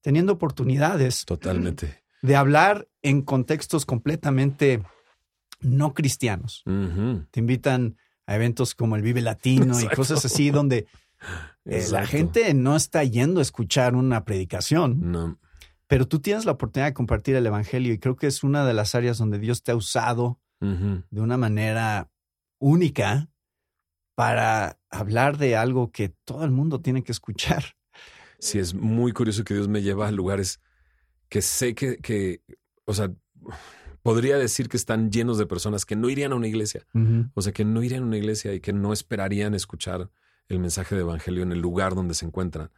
teniendo 0.00 0.32
oportunidades. 0.32 1.26
Totalmente. 1.26 2.02
De 2.22 2.36
hablar 2.36 2.88
en 3.02 3.20
contextos 3.20 3.84
completamente 3.84 4.82
no 5.60 5.94
cristianos. 5.94 6.62
Te 7.30 7.40
invitan 7.40 7.96
a 8.26 8.34
eventos 8.34 8.74
como 8.74 8.96
el 8.96 9.02
Vive 9.02 9.20
Latino 9.20 9.80
y 9.80 9.86
cosas 9.88 10.24
así 10.24 10.50
donde 10.50 10.86
eh, 11.64 11.86
la 11.90 12.06
gente 12.06 12.52
no 12.54 12.76
está 12.76 13.04
yendo 13.04 13.40
a 13.40 13.42
escuchar 13.42 13.94
una 13.94 14.24
predicación. 14.24 15.12
No. 15.12 15.38
Pero 15.86 16.08
tú 16.08 16.20
tienes 16.20 16.44
la 16.44 16.52
oportunidad 16.52 16.88
de 16.88 16.94
compartir 16.94 17.36
el 17.36 17.46
Evangelio 17.46 17.92
y 17.92 17.98
creo 17.98 18.16
que 18.16 18.26
es 18.26 18.42
una 18.42 18.66
de 18.66 18.74
las 18.74 18.94
áreas 18.94 19.18
donde 19.18 19.38
Dios 19.38 19.62
te 19.62 19.72
ha 19.72 19.76
usado 19.76 20.40
de 20.58 21.20
una 21.20 21.36
manera 21.36 22.10
única 22.58 23.28
para 24.16 24.78
hablar 24.90 25.36
de 25.36 25.54
algo 25.54 25.92
que 25.92 26.08
todo 26.24 26.44
el 26.44 26.50
mundo 26.50 26.80
tiene 26.80 27.04
que 27.04 27.12
escuchar. 27.12 27.76
Sí, 28.38 28.58
es 28.58 28.74
muy 28.74 29.12
curioso 29.12 29.44
que 29.44 29.54
Dios 29.54 29.68
me 29.68 29.82
lleva 29.82 30.08
a 30.08 30.12
lugares 30.12 30.60
que 31.28 31.42
sé 31.42 31.74
que, 31.74 31.98
que 31.98 32.42
o 32.84 32.94
sea, 32.94 33.12
podría 34.06 34.38
decir 34.38 34.68
que 34.68 34.76
están 34.76 35.10
llenos 35.10 35.36
de 35.36 35.46
personas 35.46 35.84
que 35.84 35.96
no 35.96 36.08
irían 36.08 36.30
a 36.30 36.36
una 36.36 36.46
iglesia. 36.46 36.86
O 37.34 37.42
sea, 37.42 37.52
que 37.52 37.64
no 37.64 37.82
irían 37.82 38.04
a 38.04 38.06
una 38.06 38.16
iglesia 38.16 38.54
y 38.54 38.60
que 38.60 38.72
no 38.72 38.92
esperarían 38.92 39.52
escuchar 39.52 40.10
el 40.48 40.60
mensaje 40.60 40.94
de 40.94 41.00
evangelio 41.00 41.42
en 41.42 41.50
el 41.50 41.58
lugar 41.58 41.96
donde 41.96 42.14
se 42.14 42.24
encuentran. 42.24 42.70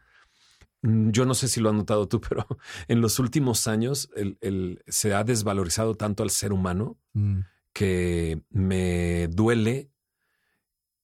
Mm, 0.81 1.11
yo 1.11 1.25
no 1.25 1.35
sé 1.35 1.47
si 1.47 1.61
lo 1.61 1.69
has 1.69 1.75
notado 1.75 2.07
tú, 2.07 2.19
pero 2.29 2.47
en 2.87 2.99
los 2.99 3.19
últimos 3.19 3.67
años 3.67 4.09
el, 4.15 4.81
se 4.87 5.13
ha 5.13 5.23
desvalorizado 5.23 5.93
tanto 5.95 6.23
al 6.23 6.31
ser 6.31 6.51
humano 6.51 6.97
mm. 7.13 7.41
que 7.73 8.41
me 8.49 9.27
duele 9.27 9.91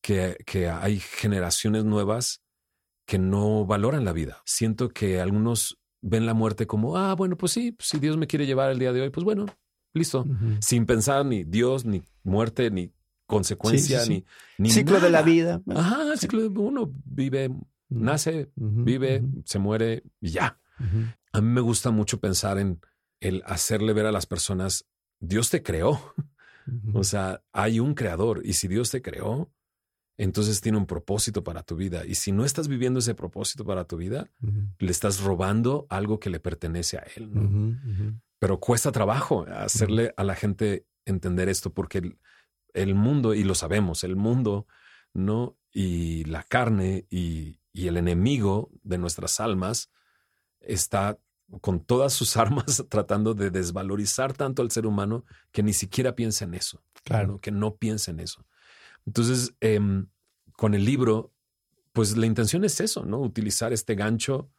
que, 0.01 0.38
que, 0.44 0.70
hay 0.70 1.00
generaciones 1.00 1.86
nuevas 1.86 2.41
que 3.05 3.20
no 3.20 3.67
valoran 3.67 4.05
la 4.05 4.12
vida. 4.12 4.41
Siento 4.44 4.89
que 4.89 5.22
algunos 5.22 5.77
ven 6.01 6.25
la 6.25 6.34
muerte 6.34 6.65
como, 6.65 6.98
ah, 6.98 7.13
bueno, 7.13 7.38
pues 7.38 7.51
sí, 7.51 7.75
si 7.77 8.00
Dios 8.00 8.17
me 8.17 8.25
quiere 8.25 8.48
llevar 8.48 8.72
el 8.72 8.79
día 8.79 8.91
de 8.91 9.01
hoy, 9.01 9.12
pues 9.12 9.24
bueno, 9.24 9.46
listo. 9.96 10.25
Sin 10.60 10.86
pensar 10.86 11.25
ni 11.25 11.44
Dios, 11.44 11.86
ni 11.86 12.04
muerte, 12.24 12.70
ni 12.70 12.94
consecuencia, 13.25 14.02
ni, 14.58 14.70
Ciclo 14.70 15.00
de 15.00 15.10
la 15.10 15.22
vida. 15.22 15.62
Ajá, 15.68 16.16
ciclo 16.18 16.42
de 16.42 16.60
uno 16.60 16.92
vive, 17.06 17.52
nace, 17.90 18.52
vive, 18.56 19.24
se 19.46 19.60
muere 19.60 20.04
y 20.22 20.32
ya. 20.32 20.60
A 21.32 21.42
mí 21.42 21.48
me 21.48 21.62
gusta 21.62 21.92
mucho 21.92 22.20
pensar 22.20 22.60
en 22.60 22.80
el 23.20 23.42
hacerle 23.46 23.94
ver 23.94 24.06
a 24.06 24.12
las 24.12 24.25
personas, 24.25 24.86
Dios 25.20 25.50
te 25.50 25.64
creó. 25.64 26.00
O 26.94 27.04
sea, 27.04 27.44
hay 27.54 27.80
un 27.80 27.94
creador 27.94 28.42
y 28.44 28.54
si 28.54 28.68
Dios 28.68 28.90
te 28.90 29.02
creó, 29.02 29.52
entonces 30.18 30.62
tiene 30.62 30.78
un 30.78 30.86
propósito 30.86 31.44
para 31.44 31.64
tu 31.64 31.75
vida. 31.75 32.06
Y 32.06 32.16
si 32.16 32.32
no 32.32 32.46
estás 32.46 32.68
viviendo 32.68 33.00
ese 33.00 33.16
propósito 33.16 33.66
para 33.66 33.86
tu 33.86 33.98
vida, 33.98 34.32
le 34.80 34.92
estás 34.92 35.22
robando 35.22 35.86
algo 35.90 36.20
que 36.20 36.30
le 36.30 36.40
pertenece 36.40 36.98
a 36.98 37.06
Él. 37.16 37.30
Pero 38.39 38.60
cuesta 38.60 38.92
trabajo 38.92 39.46
hacerle 39.50 40.13
a 40.18 40.24
la 40.24 40.36
gente 40.36 40.86
entender 41.06 41.50
esto 41.50 41.74
porque 41.74 42.18
el, 42.74 42.96
mundo, 42.96 43.34
y 43.34 43.44
lo 43.44 43.56
sabemos, 43.56 44.04
el 44.04 44.15
mundo, 44.15 44.68
¿no? 45.13 45.58
Y 45.72 46.25
la 46.25 46.44
carne 46.44 47.06
y, 47.10 47.60
y 47.72 47.88
el 47.88 47.98
enemigo 47.98 48.72
de 48.84 48.98
nuestras 48.98 49.39
almas 49.39 49.92
está 50.60 51.20
con 51.62 51.84
todas 51.84 52.13
sus 52.13 52.38
armas 52.38 52.84
tratando 52.89 53.34
de 53.34 53.50
desvalorizar 53.50 54.34
tanto 54.34 54.62
al 54.62 54.72
ser 54.72 54.86
humano 54.86 55.25
que 55.51 55.63
ni 55.63 55.74
siquiera 55.74 56.15
piensa 56.15 56.46
en 56.46 56.56
eso. 56.56 56.84
Claro. 57.04 57.39
Que 57.39 57.51
no 57.51 57.75
piensa 57.75 58.12
en 58.12 58.20
eso. 58.20 58.46
Entonces, 59.06 59.54
em, 59.60 60.08
con 60.54 60.74
el 60.74 60.86
libro, 60.86 61.32
pues 61.94 62.18
la 62.18 62.25
intención 62.25 62.65
es 62.65 62.82
eso, 62.82 63.06
¿no? 63.06 63.20
Utilizar 63.20 63.72
este 63.74 63.96
gancho 63.96 64.50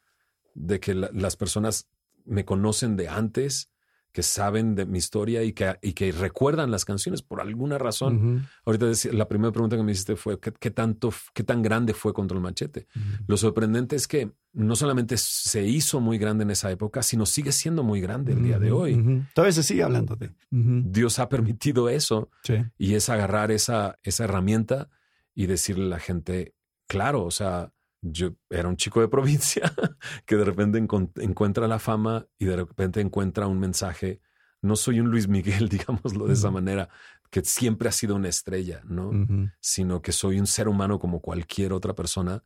de 0.55 0.81
que 0.81 0.95
las 0.95 1.37
personas 1.37 1.89
me 2.27 2.45
conocen 2.45 2.97
de 2.97 3.09
antes, 3.09 3.71
que 4.17 4.23
saben 4.23 4.75
de 4.75 4.87
mi 4.87 4.97
historia 4.97 5.43
y 5.43 5.53
que, 5.53 5.77
y 5.83 5.93
que 5.93 6.11
recuerdan 6.11 6.71
las 6.71 6.87
canciones 6.87 7.21
por 7.21 7.43
alguna 7.43 7.77
razón. 7.77 8.49
Ahorita 8.65 8.87
la 9.13 9.29
primera 9.29 9.53
pregunta 9.53 9.77
que 9.77 9.83
me 9.83 9.93
hiciste 9.93 10.17
fue 10.17 10.41
¿qué, 10.41 10.71
tanto, 10.71 11.13
qué 11.35 11.45
tan 11.45 11.61
grande 11.61 11.93
fue 11.93 12.15
contra 12.15 12.35
el 12.35 12.43
machete? 12.43 12.87
Lo 13.27 13.37
sorprendente 13.37 13.95
es 13.95 14.09
que 14.09 14.33
no 14.55 14.75
solamente 14.75 15.19
se 15.19 15.67
hizo 15.67 16.01
muy 16.01 16.17
grande 16.17 16.45
en 16.45 16.51
esa 16.51 16.71
época, 16.71 17.03
sino 17.03 17.27
sigue 17.27 17.53
siendo 17.53 17.83
muy 17.83 18.01
grande 18.01 18.33
el 18.33 18.43
día 18.43 18.59
de 18.59 18.73
hoy. 18.73 19.23
Todavía 19.35 19.53
se 19.53 19.63
sigue 19.63 19.83
hablando 19.83 20.17
de. 20.17 20.33
Dios 20.51 21.19
ha 21.19 21.29
permitido 21.29 21.91
eso 21.91 22.31
y 22.79 22.95
es 22.95 23.11
agarrar 23.11 23.51
esa, 23.51 23.99
esa 24.03 24.25
herramienta 24.25 24.89
y 25.35 25.45
decirle 25.45 25.85
a 25.85 25.89
la 25.89 25.99
gente, 25.99 26.55
claro, 26.87 27.23
o 27.23 27.31
sea, 27.31 27.71
yo 28.03 28.35
era 28.51 28.69
un 28.69 28.77
chico 28.77 29.01
de 29.01 29.09
provincia 29.09 29.73
que 30.27 30.37
de 30.37 30.45
repente 30.45 30.79
encuentra 30.79 31.67
la 31.67 31.79
fama 31.79 32.27
y 32.39 32.45
de 32.45 32.57
repente 32.57 33.01
encuentra 33.01 33.47
un 33.47 33.59
mensaje 33.59 34.21
no 34.63 34.77
soy 34.77 35.01
un 35.01 35.09
Luis 35.09 35.29
Miguel, 35.29 35.69
digámoslo 35.69 36.27
de 36.27 36.35
esa 36.35 36.51
manera, 36.51 36.89
que 37.31 37.43
siempre 37.43 37.89
ha 37.89 37.93
sido 37.93 38.17
una 38.17 38.29
estrella, 38.29 38.83
¿no? 38.85 39.11
Sino 39.61 40.03
que 40.03 40.13
soy 40.13 40.39
un 40.39 40.47
ser 40.47 40.69
humano 40.69 40.99
como 40.99 41.21
cualquier 41.21 41.73
otra 41.73 41.95
persona 41.95 42.43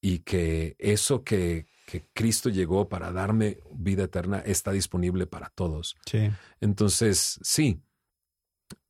y 0.00 0.20
que 0.20 0.76
eso 0.78 1.24
que, 1.24 1.66
que 1.86 2.08
Cristo 2.12 2.48
llegó 2.48 2.88
para 2.88 3.12
darme 3.12 3.58
vida 3.74 4.04
eterna 4.04 4.38
está 4.38 4.72
disponible 4.72 5.26
para 5.26 5.50
todos. 5.50 5.96
Sí. 6.06 6.30
Entonces, 6.60 7.38
sí, 7.42 7.82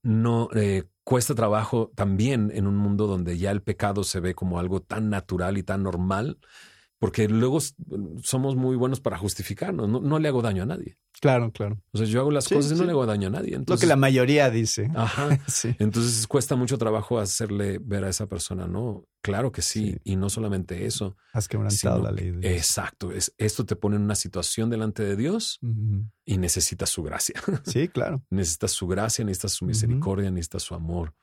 no 0.02 0.48
eh, 0.54 0.84
cuesta 1.08 1.34
trabajo 1.34 1.90
también 1.94 2.50
en 2.52 2.66
un 2.66 2.76
mundo 2.76 3.06
donde 3.06 3.38
ya 3.38 3.50
el 3.50 3.62
pecado 3.62 4.04
se 4.04 4.20
ve 4.20 4.34
como 4.34 4.58
algo 4.58 4.82
tan 4.82 5.08
natural 5.08 5.56
y 5.56 5.62
tan 5.62 5.82
normal 5.82 6.36
porque 6.98 7.28
luego 7.28 7.58
somos 8.22 8.56
muy 8.56 8.76
buenos 8.76 9.00
para 9.00 9.16
justificarnos. 9.18 9.88
No, 9.88 10.18
le 10.18 10.28
hago 10.28 10.42
daño 10.42 10.64
a 10.64 10.66
nadie. 10.66 10.98
Claro, 11.20 11.52
claro. 11.52 11.80
O 11.92 11.98
sea, 11.98 12.06
yo 12.06 12.20
hago 12.20 12.30
las 12.30 12.48
cosas 12.48 12.72
y 12.72 12.74
no 12.74 12.84
le 12.84 12.90
hago 12.90 13.06
daño 13.06 13.28
a 13.28 13.30
nadie. 13.30 13.60
Lo 13.66 13.78
que 13.78 13.86
la 13.86 13.96
mayoría 13.96 14.50
dice. 14.50 14.90
Ajá. 14.94 15.38
sí. 15.48 15.74
Entonces 15.78 16.26
cuesta 16.26 16.56
mucho 16.56 16.76
trabajo 16.76 17.18
hacerle 17.18 17.78
ver 17.80 18.04
a 18.04 18.08
esa 18.08 18.26
persona, 18.26 18.66
no, 18.66 19.04
claro 19.22 19.52
que 19.52 19.62
sí. 19.62 19.96
Y 20.02 20.16
no 20.16 20.28
solamente 20.28 20.86
eso. 20.86 21.16
Has 21.32 21.46
quebrantado 21.46 22.02
la 22.02 22.10
ley. 22.10 22.32
De 22.32 22.56
exacto. 22.56 23.12
Es, 23.12 23.32
esto 23.38 23.64
te 23.64 23.76
pone 23.76 23.96
en 23.96 24.02
una 24.02 24.16
situación 24.16 24.68
delante 24.68 25.04
de 25.04 25.16
Dios 25.16 25.60
y 26.24 26.38
necesitas 26.38 26.90
su 26.90 27.02
gracia. 27.04 27.40
Sí, 27.64 27.88
claro. 27.88 28.24
necesitas 28.30 28.72
su 28.72 28.88
gracia, 28.88 29.24
necesitas 29.24 29.52
su 29.52 29.64
misericordia, 29.64 30.30
necesitas 30.30 30.64
su 30.64 30.74
amor. 30.74 31.14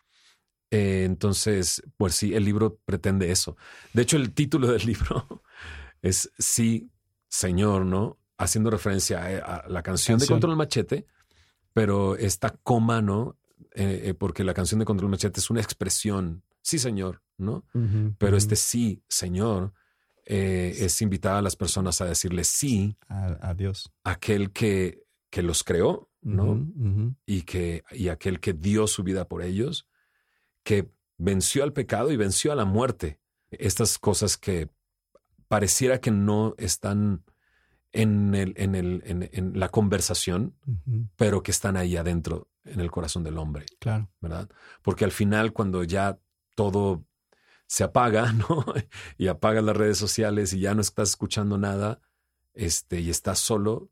Eh, 0.71 1.03
entonces, 1.05 1.83
pues 1.97 2.15
sí, 2.15 2.33
el 2.33 2.43
libro 2.43 2.79
pretende 2.85 3.31
eso. 3.31 3.55
De 3.93 4.01
hecho, 4.01 4.17
el 4.17 4.33
título 4.33 4.67
del 4.71 4.85
libro 4.85 5.43
es 6.01 6.31
Sí, 6.37 6.89
Señor, 7.27 7.85
¿no? 7.85 8.17
Haciendo 8.37 8.69
referencia 8.69 9.31
eh, 9.31 9.41
a, 9.43 9.65
la 9.67 9.83
canción, 9.83 10.19
de 10.19 10.27
Control 10.27 10.55
Machete, 10.55 11.05
pero 11.73 12.15
esta 12.15 12.51
coma, 12.51 13.01
¿no? 13.01 13.37
Eh, 13.77 14.13
porque 14.17 14.43
la 14.43 14.53
canción 14.53 14.79
de 14.79 14.85
Control 14.85 15.09
Machete 15.09 15.39
es 15.39 15.49
una 15.49 15.61
expresión, 15.61 16.43
sí, 16.61 16.79
Señor, 16.79 17.21
¿no? 17.37 17.65
pero 18.17 18.37
este 18.37 18.55
sí, 18.55 19.03
Señor, 19.09 19.73
es 20.23 21.01
invitar 21.01 21.35
a 21.35 21.41
las 21.41 21.57
personas 21.57 21.99
a 21.99 22.05
decirle 22.05 22.45
sí 22.45 22.95
a, 23.09 23.53
Dios. 23.53 23.91
Aquel 24.05 24.51
que, 24.51 25.03
que 25.29 25.41
los 25.41 25.63
creó, 25.63 26.09
¿no? 26.21 26.65
y, 27.25 27.41
que, 27.41 27.83
y 27.91 28.07
aquel 28.07 28.39
que 28.39 28.53
dio 28.53 28.87
su 28.87 29.03
vida 29.03 29.27
por 29.27 29.41
ellos 29.41 29.89
que 30.65 30.91
venció 31.17 31.63
al 31.63 31.71
pecado 31.71 32.11
y 32.11 32.17
venció 32.17 32.51
a 32.51 32.55
la 32.55 32.65
muerte. 32.65 33.19
Estas 33.51 33.97
cosas 33.97 34.35
que 34.35 34.69
pareciera 35.47 36.01
que 36.01 36.11
no 36.11 36.55
están 36.57 37.23
en, 37.93 38.35
el, 38.35 38.53
en, 38.57 38.75
el, 38.75 39.29
en, 39.31 39.57
la 39.57 39.69
conversación, 39.69 40.55
pero 41.15 41.43
que 41.43 41.51
están 41.51 41.77
ahí 41.77 41.95
adentro 41.95 42.49
en 42.65 42.81
el 42.81 42.91
corazón 42.91 43.23
del 43.23 43.37
hombre. 43.37 43.65
Claro. 43.79 44.09
¿Verdad? 44.19 44.49
Porque 44.81 45.05
al 45.05 45.11
final, 45.11 45.53
cuando 45.53 45.83
ya 45.83 46.19
todo 46.55 47.05
se 47.67 47.83
apaga, 47.83 48.33
¿no? 48.33 48.65
y 49.17 49.27
apagas 49.27 49.63
las 49.63 49.77
redes 49.77 49.97
sociales 49.97 50.51
y 50.51 50.59
ya 50.59 50.73
no 50.73 50.81
estás 50.81 51.09
escuchando 51.09 51.57
nada, 51.57 52.01
este, 52.53 52.99
y 52.99 53.09
estás 53.09 53.39
solo, 53.39 53.91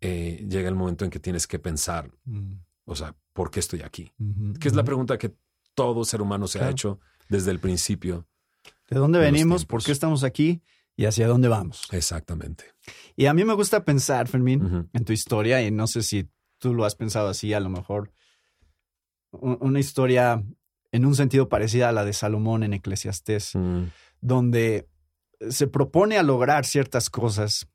eh, 0.00 0.46
llega 0.48 0.68
el 0.68 0.74
momento 0.76 1.04
en 1.04 1.10
que 1.10 1.20
tienes 1.20 1.46
que 1.46 1.58
pensar, 1.58 2.10
mm. 2.24 2.52
o 2.84 2.94
sea, 2.94 3.16
¿por 3.32 3.50
qué 3.50 3.60
estoy 3.60 3.82
aquí? 3.82 4.12
Que 4.60 4.68
es 4.68 4.74
la 4.74 4.84
pregunta 4.84 5.18
que 5.18 5.34
todo 5.74 6.04
ser 6.04 6.22
humano 6.22 6.46
se 6.46 6.60
ha 6.60 6.70
hecho 6.70 7.00
desde 7.28 7.50
el 7.50 7.60
principio. 7.60 8.26
¿De 8.88 8.98
dónde 8.98 9.18
venimos? 9.18 9.64
¿Por 9.64 9.82
qué 9.82 9.92
estamos 9.92 10.24
aquí? 10.24 10.62
¿Y 10.96 11.06
hacia 11.06 11.26
dónde 11.26 11.48
vamos? 11.48 11.82
Exactamente. 11.90 12.64
Y 13.16 13.26
a 13.26 13.34
mí 13.34 13.44
me 13.44 13.54
gusta 13.54 13.84
pensar, 13.84 14.28
Fermín, 14.28 14.88
en 14.92 15.04
tu 15.04 15.12
historia, 15.12 15.62
y 15.62 15.70
no 15.70 15.86
sé 15.86 16.02
si 16.02 16.28
tú 16.58 16.74
lo 16.74 16.84
has 16.84 16.94
pensado 16.94 17.28
así, 17.28 17.52
a 17.52 17.60
lo 17.60 17.68
mejor 17.68 18.12
una 19.30 19.80
historia 19.80 20.44
en 20.92 21.04
un 21.04 21.16
sentido 21.16 21.48
parecida 21.48 21.88
a 21.88 21.92
la 21.92 22.04
de 22.04 22.12
Salomón 22.12 22.62
en 22.62 22.74
Eclesiastés, 22.74 23.52
donde 24.20 24.88
se 25.50 25.66
propone 25.66 26.16
a 26.18 26.22
lograr 26.22 26.64
ciertas 26.64 27.10
cosas 27.10 27.68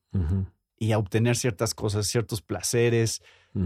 y 0.77 0.94
a 0.94 0.98
obtener 0.98 1.36
ciertas 1.36 1.74
cosas, 1.74 2.08
ciertos 2.08 2.41
placeres, 2.41 3.22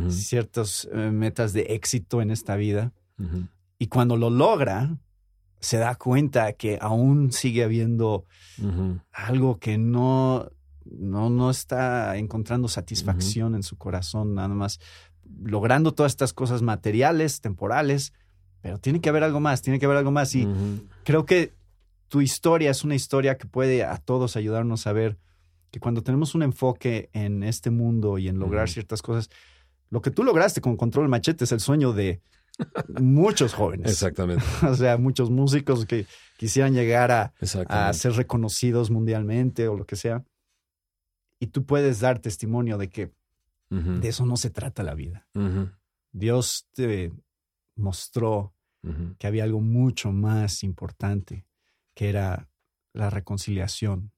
ciertas 0.09 0.89
eh, 0.91 1.11
metas 1.11 1.53
de 1.53 1.61
éxito 1.69 2.21
en 2.21 2.31
esta 2.31 2.55
vida. 2.55 2.93
Y 3.79 3.87
cuando 3.87 4.17
lo 4.17 4.29
logra, 4.29 4.97
se 5.59 5.77
da 5.77 5.95
cuenta 5.95 6.53
que 6.53 6.77
aún 6.81 7.31
sigue 7.31 7.63
habiendo 7.63 8.25
algo 9.11 9.59
que 9.59 9.77
no, 9.77 10.49
no, 10.85 11.29
no 11.29 11.49
está 11.49 12.17
encontrando 12.17 12.67
satisfacción 12.67 13.55
en 13.55 13.63
su 13.63 13.77
corazón, 13.77 14.35
nada 14.35 14.49
más 14.49 14.79
logrando 15.41 15.93
todas 15.93 16.11
estas 16.11 16.33
cosas 16.33 16.61
materiales, 16.61 17.41
temporales, 17.41 18.13
pero 18.61 18.77
tiene 18.77 19.01
que 19.01 19.09
haber 19.09 19.23
algo 19.23 19.39
más, 19.39 19.61
tiene 19.61 19.79
que 19.79 19.85
haber 19.85 19.97
algo 19.97 20.11
más. 20.11 20.35
Y 20.35 20.47
creo 21.03 21.25
que 21.25 21.53
tu 22.07 22.21
historia 22.21 22.71
es 22.71 22.83
una 22.83 22.95
historia 22.95 23.37
que 23.37 23.47
puede 23.47 23.83
a 23.83 23.97
todos 23.97 24.35
ayudarnos 24.35 24.87
a 24.87 24.93
ver 24.93 25.17
que 25.71 25.79
cuando 25.79 26.03
tenemos 26.03 26.35
un 26.35 26.43
enfoque 26.43 27.09
en 27.13 27.43
este 27.43 27.71
mundo 27.71 28.19
y 28.19 28.27
en 28.27 28.37
lograr 28.37 28.69
ciertas 28.69 29.01
cosas, 29.01 29.29
lo 29.89 30.01
que 30.01 30.11
tú 30.11 30.23
lograste 30.23 30.61
con 30.61 30.77
Control 30.77 31.09
Machete 31.09 31.45
es 31.45 31.51
el 31.51 31.59
sueño 31.59 31.93
de 31.93 32.21
muchos 32.99 33.53
jóvenes. 33.53 33.91
Exactamente. 33.91 34.43
o 34.67 34.75
sea, 34.75 34.97
muchos 34.97 35.29
músicos 35.29 35.85
que 35.85 36.05
quisieran 36.37 36.73
llegar 36.73 37.11
a, 37.11 37.33
a, 37.67 37.93
ser 37.93 38.13
reconocidos 38.13 38.89
mundialmente 38.89 39.67
o 39.67 39.77
lo 39.77 39.85
que 39.85 39.95
sea. 39.95 40.23
Y 41.39 41.47
tú 41.47 41.65
puedes 41.65 41.99
dar 41.99 42.19
testimonio 42.19 42.77
de 42.77 42.89
que 42.89 43.11
de 43.69 44.07
eso 44.07 44.27
no 44.27 44.37
se 44.37 44.51
trata 44.51 44.83
la 44.83 44.93
vida. 44.93 45.27
Dios 46.11 46.67
te 46.73 47.11
mostró 47.75 48.53
que 49.17 49.25
había 49.25 49.45
algo 49.45 49.61
mucho 49.61 50.11
más 50.11 50.63
importante, 50.63 51.45
que 51.95 52.09
era 52.09 52.49
la 52.93 53.09
reconciliación 53.09 54.11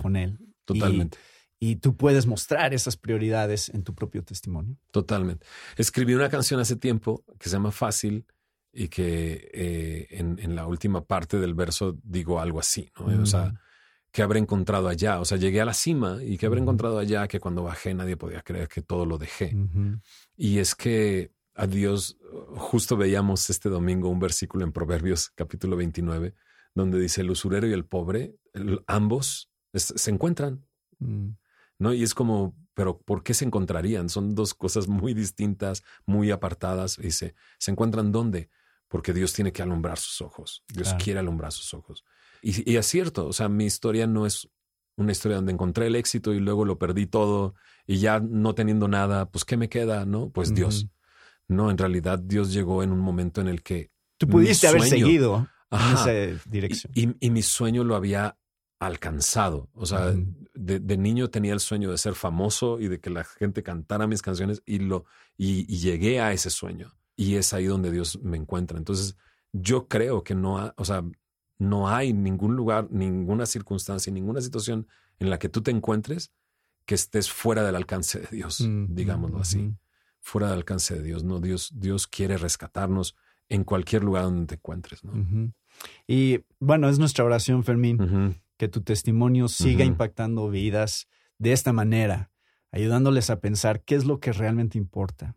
con 0.00 0.16
Él. 0.16 0.38
Totalmente 0.64 1.18
y 1.18 1.43
tú 1.76 1.96
puedes 1.96 2.26
mostrar 2.26 2.74
esas 2.74 2.96
prioridades 2.96 3.68
en 3.68 3.82
tu 3.82 3.94
propio 3.94 4.22
testimonio. 4.22 4.76
Totalmente. 4.90 5.46
Escribí 5.76 6.14
una 6.14 6.28
canción 6.28 6.60
hace 6.60 6.76
tiempo 6.76 7.24
que 7.38 7.48
se 7.48 7.56
llama 7.56 7.72
Fácil 7.72 8.26
y 8.72 8.88
que 8.88 9.50
eh, 9.52 10.06
en, 10.10 10.54
la 10.54 10.66
última 10.66 11.04
parte 11.04 11.38
del 11.38 11.54
verso 11.54 11.96
digo 12.02 12.40
algo 12.40 12.58
así, 12.58 12.90
¿no? 12.98 13.22
O 13.22 13.26
sea, 13.26 13.54
que 14.10 14.22
habré 14.22 14.38
encontrado 14.38 14.88
allá. 14.88 15.20
O 15.20 15.24
sea, 15.24 15.38
llegué 15.38 15.60
a 15.60 15.64
la 15.64 15.74
cima 15.74 16.18
y 16.22 16.38
que 16.38 16.46
habré 16.46 16.60
encontrado 16.60 16.98
allá 16.98 17.26
que 17.28 17.40
cuando 17.40 17.62
bajé 17.62 17.94
nadie 17.94 18.16
podía 18.16 18.42
creer 18.42 18.68
que 18.68 18.82
todo 18.82 19.06
lo 19.06 19.18
dejé. 19.18 19.56
Y 20.36 20.58
es 20.58 20.74
que 20.74 21.32
a 21.54 21.66
Dios, 21.66 22.16
justo 22.56 22.96
veíamos 22.96 23.48
este 23.48 23.68
domingo 23.68 24.08
un 24.08 24.18
versículo 24.18 24.64
en 24.64 24.72
Proverbios 24.72 25.30
capítulo 25.34 25.76
29, 25.76 26.34
donde 26.74 26.98
dice 26.98 27.20
el 27.20 27.30
usurero 27.30 27.66
y 27.66 27.72
el 27.72 27.84
pobre, 27.84 28.36
ambos 28.86 29.50
se 29.72 30.10
encuentran. 30.10 30.64
Mm. 30.98 31.30
¿No? 31.78 31.92
Y 31.92 32.02
es 32.02 32.14
como, 32.14 32.54
pero 32.74 32.98
¿por 32.98 33.22
qué 33.22 33.34
se 33.34 33.44
encontrarían? 33.44 34.08
Son 34.08 34.34
dos 34.34 34.54
cosas 34.54 34.88
muy 34.88 35.14
distintas, 35.14 35.82
muy 36.06 36.30
apartadas. 36.30 36.96
Dice, 36.96 37.34
¿se 37.58 37.70
encuentran 37.70 38.12
dónde? 38.12 38.50
Porque 38.88 39.12
Dios 39.12 39.32
tiene 39.32 39.52
que 39.52 39.62
alumbrar 39.62 39.98
sus 39.98 40.20
ojos. 40.20 40.64
Dios 40.68 40.94
quiere 40.94 41.20
alumbrar 41.20 41.52
sus 41.52 41.74
ojos. 41.74 42.04
Y, 42.42 42.70
y, 42.70 42.76
es 42.76 42.86
cierto, 42.86 43.26
o 43.26 43.32
sea, 43.32 43.48
mi 43.48 43.64
historia 43.64 44.06
no 44.06 44.26
es 44.26 44.48
una 44.96 45.12
historia 45.12 45.36
donde 45.36 45.52
encontré 45.52 45.86
el 45.86 45.96
éxito 45.96 46.32
y 46.34 46.40
luego 46.40 46.64
lo 46.64 46.78
perdí 46.78 47.06
todo 47.06 47.54
y 47.86 47.98
ya 47.98 48.20
no 48.20 48.54
teniendo 48.54 48.86
nada, 48.86 49.30
pues 49.30 49.44
¿qué 49.44 49.56
me 49.56 49.68
queda? 49.68 50.04
No, 50.04 50.30
pues 50.30 50.54
Dios. 50.54 50.86
No, 51.48 51.70
en 51.70 51.78
realidad 51.78 52.18
Dios 52.18 52.52
llegó 52.52 52.82
en 52.82 52.92
un 52.92 53.00
momento 53.00 53.40
en 53.40 53.48
el 53.48 53.62
que... 53.62 53.90
Tú 54.18 54.28
pudiste 54.28 54.68
haber 54.68 54.82
seguido 54.82 55.48
en 55.70 55.80
esa 55.80 56.48
dirección. 56.48 56.92
y 56.94 57.30
mi 57.30 57.42
sueño 57.42 57.82
lo 57.82 57.96
había 57.96 58.36
alcanzado. 58.86 59.68
O 59.74 59.86
sea, 59.86 60.14
de, 60.54 60.96
niño 60.96 61.30
tenía 61.30 61.52
el 61.52 61.60
sueño 61.60 61.90
de 61.90 61.98
ser 61.98 62.14
famoso 62.14 62.80
y 62.80 62.88
de 62.88 63.00
que 63.00 63.10
la 63.10 63.24
gente 63.24 63.62
cantara 63.62 64.06
mis 64.06 64.22
canciones 64.22 64.62
y, 64.64 64.78
lo, 64.78 65.04
y, 65.36 65.64
llegué 65.66 66.20
a 66.20 66.32
ese 66.32 66.50
sueño. 66.50 66.94
Y 67.16 67.36
es 67.36 67.52
ahí 67.52 67.66
donde 67.66 67.90
Dios 67.90 68.20
me 68.22 68.36
encuentra. 68.36 68.78
Entonces, 68.78 69.16
yo 69.52 69.88
creo 69.88 70.24
que 70.24 70.34
no, 70.34 70.72
o 70.76 70.84
sea, 70.84 71.04
no 71.58 71.88
hay 71.88 72.12
ningún 72.12 72.56
lugar, 72.56 72.88
ninguna 72.90 73.46
circunstancia, 73.46 74.12
ninguna 74.12 74.40
situación 74.40 74.88
en 75.18 75.30
la 75.30 75.38
que 75.38 75.48
tú 75.48 75.62
te 75.62 75.70
encuentres 75.70 76.32
que 76.86 76.94
estés 76.94 77.30
fuera 77.30 77.62
del 77.64 77.76
alcance 77.76 78.20
de 78.20 78.28
Dios, 78.30 78.60
mm, 78.60 78.94
digámoslo 78.94 79.38
así. 79.40 79.74
Fuera 80.20 80.48
del 80.48 80.58
alcance 80.58 80.94
de 80.94 81.02
Dios. 81.02 81.22
No, 81.22 81.40
Dios, 81.40 81.72
Dios 81.74 82.06
quiere 82.06 82.36
rescatarnos 82.36 83.14
en 83.48 83.64
cualquier 83.64 84.04
lugar 84.04 84.24
donde 84.24 84.46
te 84.46 84.54
encuentres. 84.54 85.04
¿no? 85.04 85.52
Y 86.06 86.40
bueno, 86.58 86.88
es 86.88 86.98
nuestra 86.98 87.24
oración, 87.24 87.62
Fermín 87.62 88.42
que 88.56 88.68
tu 88.68 88.82
testimonio 88.82 89.48
siga 89.48 89.84
impactando 89.84 90.48
vidas 90.48 91.08
de 91.38 91.52
esta 91.52 91.72
manera, 91.72 92.30
ayudándoles 92.70 93.30
a 93.30 93.40
pensar 93.40 93.82
qué 93.82 93.94
es 93.94 94.04
lo 94.04 94.20
que 94.20 94.32
realmente 94.32 94.78
importa, 94.78 95.36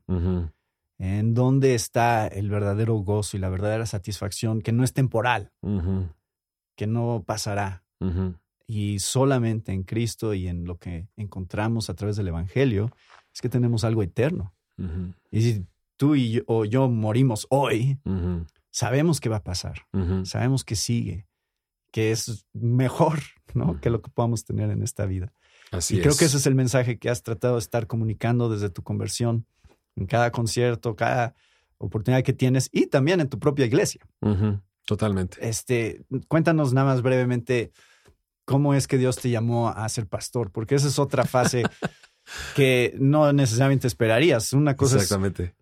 en 0.99 1.34
dónde 1.34 1.75
está 1.75 2.27
el 2.27 2.49
verdadero 2.49 2.95
gozo 2.95 3.38
y 3.38 3.39
la 3.39 3.49
verdadera 3.49 3.86
satisfacción, 3.86 4.62
que 4.62 4.71
no 4.71 4.84
es 4.84 4.93
temporal, 4.93 5.51
que 6.75 6.88
no 6.88 7.23
pasará. 7.25 7.84
Y 8.67 8.99
solamente 8.99 9.71
en 9.71 9.84
Cristo 9.84 10.34
y 10.34 10.47
en 10.47 10.65
lo 10.65 10.77
que 10.77 11.08
encontramos 11.15 11.89
a 11.89 11.93
través 11.93 12.17
del 12.17 12.27
Evangelio 12.27 12.91
es 13.34 13.41
que 13.41 13.49
tenemos 13.49 13.84
algo 13.84 14.03
eterno. 14.03 14.53
Y 15.32 15.41
si 15.41 15.65
tú 15.95 16.15
y 16.15 16.32
yo, 16.32 16.41
o 16.47 16.65
yo 16.65 16.89
morimos 16.89 17.47
hoy, 17.49 17.99
sabemos 18.69 19.19
que 19.19 19.30
va 19.30 19.38
a 19.38 19.43
pasar, 19.43 19.88
sabemos 20.23 20.63
que 20.63 20.75
sigue, 20.75 21.25
que 21.91 22.12
es 22.12 22.45
mejor 22.54 23.19
¿no? 23.54 23.80
que 23.80 23.89
lo 23.89 24.02
que 24.02 24.12
podamos 24.12 24.45
tener 24.45 24.69
en 24.69 24.84
esta 24.84 25.06
vida. 25.06 25.34
Así 25.71 25.97
y 25.97 26.02
creo 26.02 26.15
que 26.15 26.26
ese 26.26 26.38
es 26.38 26.45
el 26.45 26.56
mensaje 26.56 26.97
que 26.97 27.10
has 27.10 27.23
tratado 27.23 27.56
de 27.56 27.60
estar 27.60 27.88
comunicando 27.88 28.50
desde 28.50 28.69
tu 28.69 28.84
conversión, 28.84 29.45
en 29.95 30.06
cada 30.06 30.32
concierto, 30.32 30.95
cada 30.95 31.36
oportunidad 31.78 32.23
que 32.23 32.34
tienes 32.34 32.69
y 32.71 32.88
también 32.88 33.19
en 33.19 33.30
tu 33.30 33.39
propia 33.39 33.65
iglesia. 33.65 34.02
Totalmente. 34.86 35.38
Este, 35.47 36.06
cuéntanos 36.28 36.73
nada 36.73 36.88
más 36.93 37.02
brevemente 37.02 37.71
cómo 38.45 38.73
es 38.73 38.88
que 38.88 38.97
Dios 38.97 39.17
te 39.17 39.30
llamó 39.30 39.69
a 39.69 39.88
ser 39.89 40.08
pastor, 40.08 40.52
porque 40.52 40.76
esa 40.76 40.88
es 40.88 40.97
otra 41.00 41.26
fase 41.26 41.63
que 42.56 42.95
no 42.97 43.34
necesariamente 43.34 43.88
esperarías. 43.88 44.54
Una 44.54 44.76
cosa 44.76 44.95
Exactamente. 44.95 45.43
es 45.43 45.54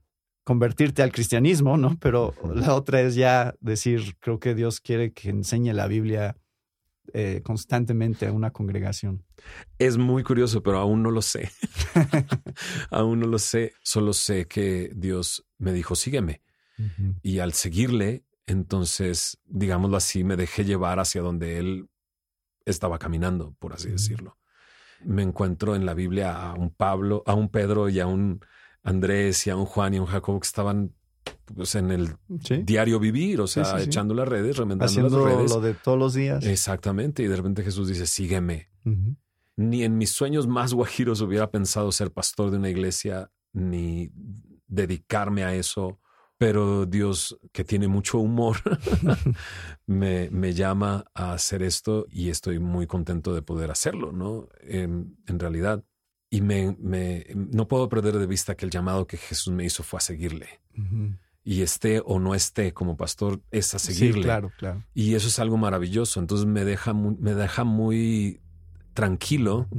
convertirte 0.46 1.02
al 1.02 1.12
cristianismo, 1.12 1.76
¿no? 1.76 1.98
Pero 2.00 2.34
la 2.54 2.76
otra 2.76 3.02
es 3.02 3.16
ya 3.16 3.56
decir, 3.60 4.16
creo 4.20 4.40
que 4.40 4.54
Dios 4.54 4.80
quiere 4.80 5.12
que 5.12 5.30
enseñe 5.30 5.74
la 5.74 5.88
Biblia 5.88 6.38
eh, 7.14 7.42
constantemente 7.44 8.28
a 8.28 8.32
una 8.32 8.52
congregación. 8.52 9.26
Es 9.80 9.98
muy 9.98 10.24
curioso, 10.24 10.62
pero 10.62 10.78
aún 10.78 11.02
no 11.02 11.10
lo 11.10 11.24
sé. 11.24 11.50
aún 12.92 13.20
no 13.20 13.28
lo 13.28 13.40
sé. 13.40 13.74
Solo 13.84 14.14
sé 14.14 14.46
que 14.46 14.92
Dios 14.96 15.46
me 15.58 15.74
dijo, 15.74 15.96
sígueme. 15.96 16.42
Y 17.24 17.40
al 17.40 17.54
seguirle, 17.54 18.26
entonces, 18.46 19.40
digámoslo 19.46 19.98
así, 19.98 20.24
me 20.24 20.36
dejé 20.36 20.66
llevar 20.66 21.00
hacia 21.00 21.22
donde 21.22 21.58
Él 21.58 21.88
estaba 22.66 23.00
caminando, 23.00 23.56
por 23.60 23.74
así 23.74 23.90
decirlo. 23.90 24.38
Me 25.04 25.24
encuentro 25.24 25.76
en 25.76 25.86
la 25.86 25.94
Biblia 25.94 26.36
a 26.36 26.54
un 26.54 26.70
Pablo, 26.70 27.24
a 27.26 27.34
un 27.34 27.50
Pedro 27.50 27.88
y 27.90 28.00
a 28.00 28.08
un 28.08 28.42
Andrés 28.86 29.46
y 29.48 29.50
a 29.50 29.58
un 29.58 29.66
Juan 29.66 29.96
y 29.96 29.98
a 29.98 30.02
un 30.02 30.08
Jacobo 30.08 30.40
que 30.40 30.46
estaban 30.46 30.94
pues, 31.54 31.76
en 31.76 31.92
el 31.92 32.16
diario 32.64 33.00
vivir, 33.00 33.42
o 33.42 33.48
sea, 33.48 33.82
echando 33.82 34.14
las 34.14 34.28
redes, 34.28 34.58
remendando 34.58 35.02
las 35.02 35.12
redes. 35.12 35.52
lo 35.52 35.60
de 35.60 35.74
todos 35.74 35.98
los 35.98 36.14
días. 36.14 36.46
Exactamente. 36.46 37.24
Y 37.24 37.28
de 37.28 37.36
repente 37.36 37.64
Jesús 37.64 37.88
dice, 37.88 38.06
sígueme. 38.06 38.70
Ni 39.58 39.84
en 39.84 39.98
mis 39.98 40.12
sueños 40.12 40.48
más 40.48 40.74
guajiros 40.74 41.22
hubiera 41.22 41.50
pensado 41.50 41.92
ser 41.92 42.12
pastor 42.12 42.52
de 42.52 42.58
una 42.58 42.70
iglesia, 42.70 43.32
ni 43.54 44.12
dedicarme 44.68 45.44
a 45.44 45.56
eso. 45.56 46.00
Pero 46.38 46.86
Dios, 46.86 47.40
que 47.54 47.64
tiene 47.64 47.88
mucho 47.88 48.20
humor, 48.20 48.58
me, 49.88 50.30
me, 50.30 50.54
llama 50.54 51.06
a 51.14 51.32
hacer 51.32 51.64
esto 51.64 52.06
y 52.10 52.30
estoy 52.30 52.60
muy 52.60 52.88
contento 52.88 53.34
de 53.34 53.42
poder 53.42 53.72
hacerlo, 53.72 54.12
¿no? 54.12 54.50
En, 54.62 55.18
en 55.28 55.40
realidad. 55.40 55.84
Y 56.36 56.42
me, 56.42 56.76
me, 56.82 57.26
no 57.34 57.68
puedo 57.70 57.88
perder 57.88 58.18
de 58.18 58.28
vista 58.28 58.56
que 58.56 58.66
el 58.66 58.72
llamado 58.72 59.08
que 59.08 59.16
Jesús 59.16 59.54
me 59.54 59.64
hizo 59.64 59.84
fue 59.84 60.00
a 60.00 60.02
seguirle 60.02 60.60
y 61.46 61.62
esté 61.62 62.02
o 62.04 62.20
no 62.20 62.36
esté 62.36 62.74
como 62.74 62.98
pastor 62.98 63.40
es 63.52 63.74
a 63.76 63.80
seguirle. 63.80 64.16
Sí, 64.16 64.22
claro, 64.24 64.52
claro. 64.58 64.84
Y 64.96 65.14
eso 65.14 65.28
es 65.28 65.40
algo 65.40 65.56
maravilloso. 65.58 66.20
Entonces 66.20 66.48
me 66.48 66.66
deja 66.66 66.92
muy, 66.92 67.16
me 67.20 67.36
deja 67.36 67.64
muy 67.64 68.42
tranquilo 68.96 69.70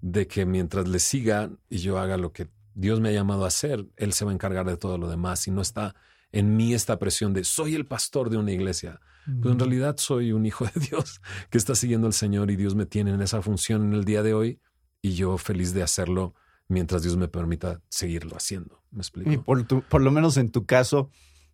de 0.00 0.26
que 0.28 0.46
mientras 0.46 0.88
le 0.88 1.00
siga 1.00 1.50
y 1.68 1.78
yo 1.78 1.98
haga 1.98 2.16
lo 2.16 2.32
que 2.32 2.48
Dios 2.74 3.00
me 3.00 3.08
ha 3.08 3.12
llamado 3.12 3.44
a 3.44 3.48
hacer, 3.48 3.84
Él 3.96 4.12
se 4.12 4.24
va 4.24 4.30
a 4.30 4.34
encargar 4.34 4.66
de 4.66 4.76
todo 4.76 4.96
lo 4.96 5.10
demás 5.10 5.46
y 5.48 5.50
no 5.50 5.60
está 5.60 5.96
en 6.30 6.56
mí 6.56 6.72
esta 6.72 6.98
presión 6.98 7.34
de 7.34 7.44
soy 7.44 7.74
el 7.74 7.84
pastor 7.86 8.30
de 8.30 8.36
una 8.36 8.52
iglesia. 8.52 9.00
Pues 9.42 9.52
en 9.52 9.58
realidad 9.58 9.96
soy 9.98 10.32
un 10.32 10.46
hijo 10.46 10.64
de 10.64 10.80
Dios 10.90 11.20
que 11.50 11.58
está 11.58 11.74
siguiendo 11.74 12.06
al 12.06 12.12
Señor 12.12 12.52
y 12.52 12.56
Dios 12.56 12.76
me 12.76 12.86
tiene 12.86 13.10
en 13.10 13.20
esa 13.20 13.42
función 13.42 13.82
en 13.82 13.94
el 13.94 14.04
día 14.04 14.22
de 14.22 14.32
hoy 14.32 14.60
y 15.04 15.12
yo 15.12 15.36
feliz 15.36 15.74
de 15.74 15.82
hacerlo 15.82 16.34
mientras 16.66 17.02
Dios 17.02 17.18
me 17.18 17.28
permita 17.28 17.82
seguirlo 17.90 18.36
haciendo. 18.38 18.82
¿Me 18.90 19.00
explico? 19.00 19.30
Y 19.30 19.36
por, 19.36 19.66
por 19.84 20.00
lo 20.00 20.10
menos 20.10 20.38
en 20.38 20.50
tu 20.50 20.64
caso, 20.64 21.10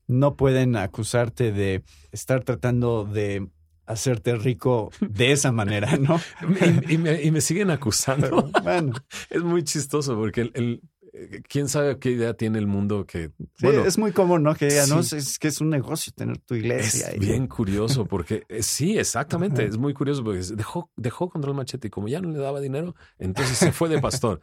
no 0.06 0.36
pueden 0.36 0.76
acusarte 0.76 1.50
de 1.50 1.82
estar 2.12 2.44
tratando 2.44 3.04
de 3.04 3.50
hacerte 3.86 4.36
rico 4.36 4.92
de 5.00 5.32
esa 5.32 5.50
manera, 5.50 5.96
¿no? 5.96 6.20
y, 6.88 6.96
me, 6.98 7.40
siguen 7.40 7.70
acusando. 7.70 8.52
bueno. 8.62 8.92
Es 9.30 9.42
muy 9.42 9.64
chistoso 9.64 10.14
porque 10.14 10.48
el, 10.54 10.80
quién 11.48 11.68
sabe 11.68 11.98
qué 11.98 12.10
idea 12.10 12.34
tiene 12.34 12.58
el 12.58 12.66
mundo 12.66 13.06
que. 13.06 13.30
bueno, 13.60 13.84
es 13.84 13.98
muy 13.98 14.12
común, 14.12 14.42
¿no? 14.42 14.54
Que 14.54 14.66
diga, 14.66 14.86
no, 14.86 15.00
es 15.00 15.38
que 15.38 15.48
es 15.48 15.60
un 15.60 15.70
negocio 15.70 16.12
tener 16.14 16.38
tu 16.38 16.54
iglesia. 16.54 17.08
Es 17.08 17.18
bien 17.18 17.46
curioso 17.46 18.06
porque 18.06 18.44
eh, 18.48 18.62
sí, 18.62 18.98
exactamente. 18.98 19.64
Es 19.64 19.78
muy 19.78 19.94
curioso 19.94 20.24
porque 20.24 20.40
dejó, 20.54 20.90
dejó 20.96 21.30
control 21.30 21.54
machete 21.54 21.88
y 21.88 21.90
como 21.90 22.08
ya 22.08 22.20
no 22.20 22.30
le 22.30 22.38
daba 22.38 22.60
dinero, 22.60 22.94
entonces 23.18 23.56
se 23.58 23.72
fue 23.72 23.88
de 23.88 24.00
pastor. 24.00 24.40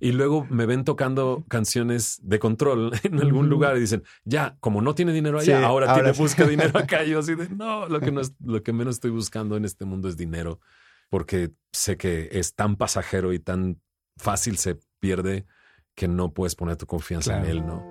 y 0.00 0.12
luego 0.12 0.46
me 0.50 0.66
ven 0.66 0.84
tocando 0.84 1.44
canciones 1.48 2.18
de 2.22 2.38
control 2.38 2.92
en 3.02 3.20
algún 3.20 3.48
lugar 3.48 3.76
y 3.76 3.80
dicen, 3.80 4.02
ya, 4.24 4.56
como 4.60 4.82
no 4.82 4.94
tiene 4.94 5.12
dinero 5.12 5.38
allá, 5.38 5.64
ahora, 5.64 5.94
tiene, 5.94 6.12
busca 6.12 6.46
dinero 6.46 6.78
acá. 6.78 7.04
Y 7.10 7.10
yo 7.10 7.20
así 7.20 7.34
de, 7.34 7.48
no, 7.48 7.88
lo 7.88 7.98
que, 7.98 8.12
no 8.12 8.20
es, 8.20 8.34
lo 8.44 8.62
que 8.62 8.72
menos 8.72 8.96
estoy 8.96 9.10
buscando 9.10 9.56
en 9.56 9.64
este 9.64 9.84
mundo 9.84 10.08
es 10.08 10.16
dinero 10.16 10.60
porque 11.08 11.50
sé 11.72 11.96
que 11.96 12.28
es 12.32 12.54
tan 12.54 12.76
pasajero 12.76 13.32
y 13.32 13.40
tan 13.40 13.82
fácil 14.16 14.56
se 14.58 14.78
pierde 15.00 15.46
que 15.94 16.08
no 16.08 16.32
puedes 16.32 16.54
poner 16.54 16.76
tu 16.76 16.86
confianza 16.86 17.38
en 17.38 17.44
él, 17.44 17.66
¿no? 17.66 17.84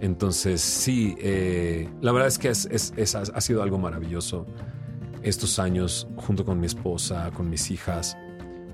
Entonces, 0.00 0.60
sí, 0.60 1.16
eh, 1.18 1.88
la 2.00 2.12
verdad 2.12 2.28
es 2.28 2.38
que 2.38 2.48
es, 2.48 3.14
ha 3.14 3.40
sido 3.40 3.62
algo 3.62 3.78
maravilloso. 3.78 4.46
Estos 5.22 5.58
años, 5.58 6.06
junto 6.16 6.44
con 6.44 6.60
mi 6.60 6.66
esposa, 6.66 7.30
con 7.32 7.50
mis 7.50 7.70
hijas, 7.70 8.16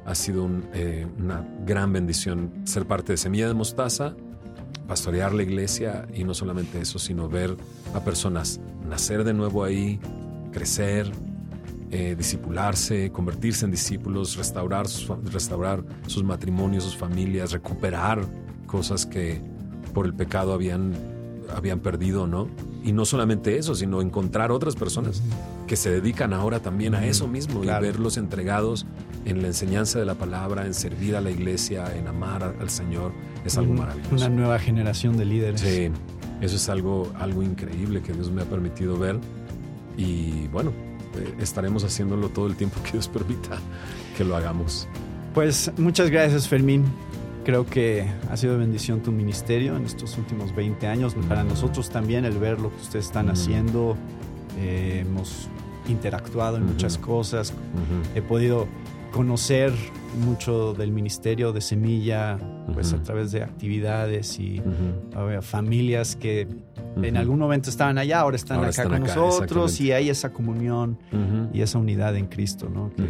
ha 0.05 0.15
sido 0.15 0.49
eh, 0.75 1.07
una 1.19 1.47
gran 1.65 1.93
bendición 1.93 2.53
ser 2.65 2.87
parte 2.87 3.13
de 3.13 3.17
Semilla 3.17 3.49
de 3.49 3.55
Mostaza, 3.55 4.15
pastorear 4.87 5.33
la 5.33 5.43
iglesia 5.43 6.07
y 6.13 6.25
no 6.25 6.35
solamente 6.35 6.81
eso, 6.81 6.99
sino 6.99 7.29
ver 7.29 7.57
a 7.95 8.01
personas 8.01 8.61
nacer 8.87 9.25
de 9.25 9.33
nuevo 9.33 9.65
ahí, 9.65 9.99
crecer, 10.53 11.11
eh, 11.91 12.15
disipularse, 12.17 13.11
convertirse 13.11 13.65
en 13.65 13.71
discípulos, 13.71 14.37
restaurar 14.37 14.87
restaurar 15.25 15.83
sus 16.07 16.23
matrimonios, 16.23 16.85
sus 16.85 16.97
familias, 16.97 17.53
recuperar 17.53 18.27
cosas 18.75 19.07
que 19.07 19.41
por 19.93 20.05
el 20.05 20.15
pecado 20.15 20.53
habían, 20.53 20.95
habían 21.55 21.79
perdido, 21.79 22.27
¿no? 22.27 22.49
Y 22.83 22.91
no 22.91 23.05
solamente 23.05 23.57
eso, 23.57 23.77
sino 23.77 24.03
encontrar 24.03 24.51
otras 24.51 24.75
personas 24.75 25.23
que 25.69 25.77
se 25.77 25.91
dedican 25.91 26.33
ahora 26.33 26.59
también 26.59 26.97
a 26.97 27.07
eso 27.07 27.29
mismo 27.29 27.63
y 27.63 27.69
verlos 27.69 28.17
entregados 28.17 28.85
en 29.27 29.43
la 29.43 29.47
enseñanza 29.47 30.01
de 30.01 30.07
la 30.07 30.17
palabra, 30.17 30.67
en 30.67 30.75
servir 30.75 31.15
a 31.15 31.21
la 31.21 31.31
iglesia, 31.31 31.97
en 31.97 32.09
amar 32.09 32.57
al 32.61 32.69
Señor, 32.69 33.13
es 33.45 33.57
algo 33.57 33.75
maravilloso. 33.75 34.13
Una 34.13 34.29
nueva 34.29 34.59
generación 34.59 35.17
de 35.17 35.25
líderes. 35.25 35.61
Sí, 35.61 35.91
eso 36.41 36.57
es 36.57 36.69
algo, 36.69 37.13
algo 37.17 37.45
increíble 37.45 38.03
que 38.03 38.13
Dios 38.13 38.33
me 38.33 38.43
ha 38.43 38.47
permitido 38.47 38.99
ver 38.99 39.21
y 39.97 40.49
bueno, 40.49 40.73
eh, 41.17 41.33
estaremos 41.39 41.85
haciéndolo 41.85 42.29
todo 42.29 42.49
el 42.49 42.57
tiempo 42.57 42.83
que 42.83 42.91
Dios 42.91 43.07
permita 43.19 43.57
que 44.19 44.25
lo 44.25 44.35
hagamos. 44.35 44.89
Pues 45.33 45.71
muchas 45.79 46.11
gracias 46.11 46.49
Fermín 46.49 46.85
Creo 47.45 47.67
que 47.67 48.07
ha 48.31 48.37
sido 48.37 48.57
bendición 48.59 49.03
tu 49.03 49.13
ministerio 49.13 49.77
en 49.77 49.85
estos 49.85 50.17
últimos 50.17 50.55
20 50.55 50.87
años. 50.87 51.15
Para 51.29 51.45
nosotros 51.45 51.91
también 51.91 52.25
el 52.25 52.39
ver 52.39 52.59
lo 52.59 52.71
que 52.71 52.81
ustedes 52.83 53.07
están 53.07 53.29
haciendo. 53.29 53.97
Eh, 54.59 55.05
hemos 55.07 55.49
interactuado 55.89 56.57
en 56.57 56.65
muchas 56.65 56.97
cosas. 56.97 57.53
He 58.15 58.23
podido 58.23 58.67
conocer 59.13 59.73
mucho 60.25 60.75
del 60.75 60.91
ministerio 60.91 61.53
de 61.53 61.61
Semilla, 61.61 62.39
pues 62.73 62.93
a 62.93 63.03
través 63.03 63.31
de 63.33 63.43
actividades 63.43 64.39
y 64.41 64.63
familias 65.43 66.17
que 66.17 66.49
en 67.03 67.17
algún 67.17 67.39
momento 67.39 67.71
estaban 67.71 67.99
allá, 67.99 68.21
ahora 68.21 68.37
están 68.37 68.65
acá 68.65 68.85
con 68.85 69.01
nosotros 69.01 69.81
y 69.81 69.93
hay 69.93 70.09
esa 70.09 70.33
comunión 70.33 70.99
y 71.53 71.61
esa 71.61 71.79
unidad 71.79 72.17
en 72.17 72.27
Cristo, 72.27 72.71
¿no? 72.73 72.91
Que 72.97 73.05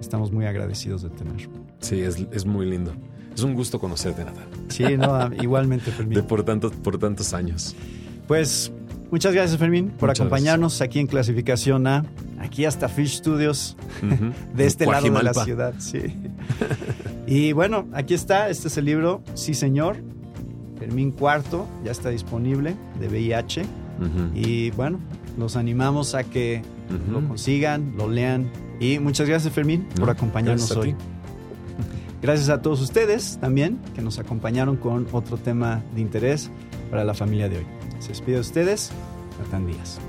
estamos 0.00 0.32
muy 0.32 0.46
agradecidos 0.46 1.02
de 1.02 1.10
tener. 1.10 1.48
Sí, 1.80 2.00
es, 2.00 2.26
es 2.32 2.46
muy 2.46 2.66
lindo. 2.66 2.92
Es 3.36 3.42
un 3.42 3.54
gusto 3.54 3.78
conocerte, 3.78 4.24
Natal. 4.24 4.46
Sí, 4.68 4.96
no, 4.96 5.30
igualmente, 5.42 5.90
Fermín. 5.92 6.14
De 6.14 6.22
por, 6.22 6.42
tantos, 6.42 6.72
por 6.72 6.98
tantos 6.98 7.34
años. 7.34 7.76
Pues 8.26 8.72
muchas 9.10 9.34
gracias, 9.34 9.58
Fermín, 9.58 9.90
por 9.90 10.10
acompañarnos 10.10 10.80
aquí 10.80 11.00
en 11.00 11.06
Clasificación 11.06 11.86
A, 11.86 12.06
aquí 12.38 12.64
hasta 12.64 12.88
Fish 12.88 13.18
Studios, 13.18 13.76
de 14.54 14.66
este 14.66 14.86
lado 14.86 15.10
de 15.10 15.22
la 15.22 15.34
ciudad. 15.34 15.74
Sí. 15.78 16.00
y 17.26 17.52
bueno, 17.52 17.86
aquí 17.92 18.14
está, 18.14 18.48
este 18.48 18.68
es 18.68 18.76
el 18.78 18.86
libro, 18.86 19.22
Sí 19.34 19.52
Señor, 19.52 19.98
Fermín 20.78 21.10
Cuarto, 21.10 21.66
ya 21.84 21.90
está 21.90 22.08
disponible, 22.08 22.74
de 22.98 23.08
VIH. 23.08 23.66
Y 24.34 24.70
bueno, 24.72 24.98
los 25.38 25.56
animamos 25.56 26.14
a 26.14 26.24
que 26.24 26.62
lo 27.10 27.26
consigan, 27.26 27.94
lo 27.96 28.08
lean. 28.08 28.50
Y 28.80 28.98
muchas 28.98 29.28
gracias, 29.28 29.52
Fermín, 29.52 29.86
por 29.98 30.08
acompañarnos 30.10 30.70
hoy. 30.72 30.94
Gracias 32.26 32.48
a 32.48 32.60
todos 32.60 32.80
ustedes 32.80 33.38
también 33.40 33.78
que 33.94 34.02
nos 34.02 34.18
acompañaron 34.18 34.78
con 34.78 35.06
otro 35.12 35.36
tema 35.36 35.84
de 35.94 36.00
interés 36.00 36.50
para 36.90 37.04
la 37.04 37.14
familia 37.14 37.48
de 37.48 37.58
hoy. 37.58 37.66
Se 38.00 38.08
despide 38.08 38.34
de 38.34 38.40
ustedes, 38.40 38.90
Natán 39.38 39.64
Díaz. 39.64 40.00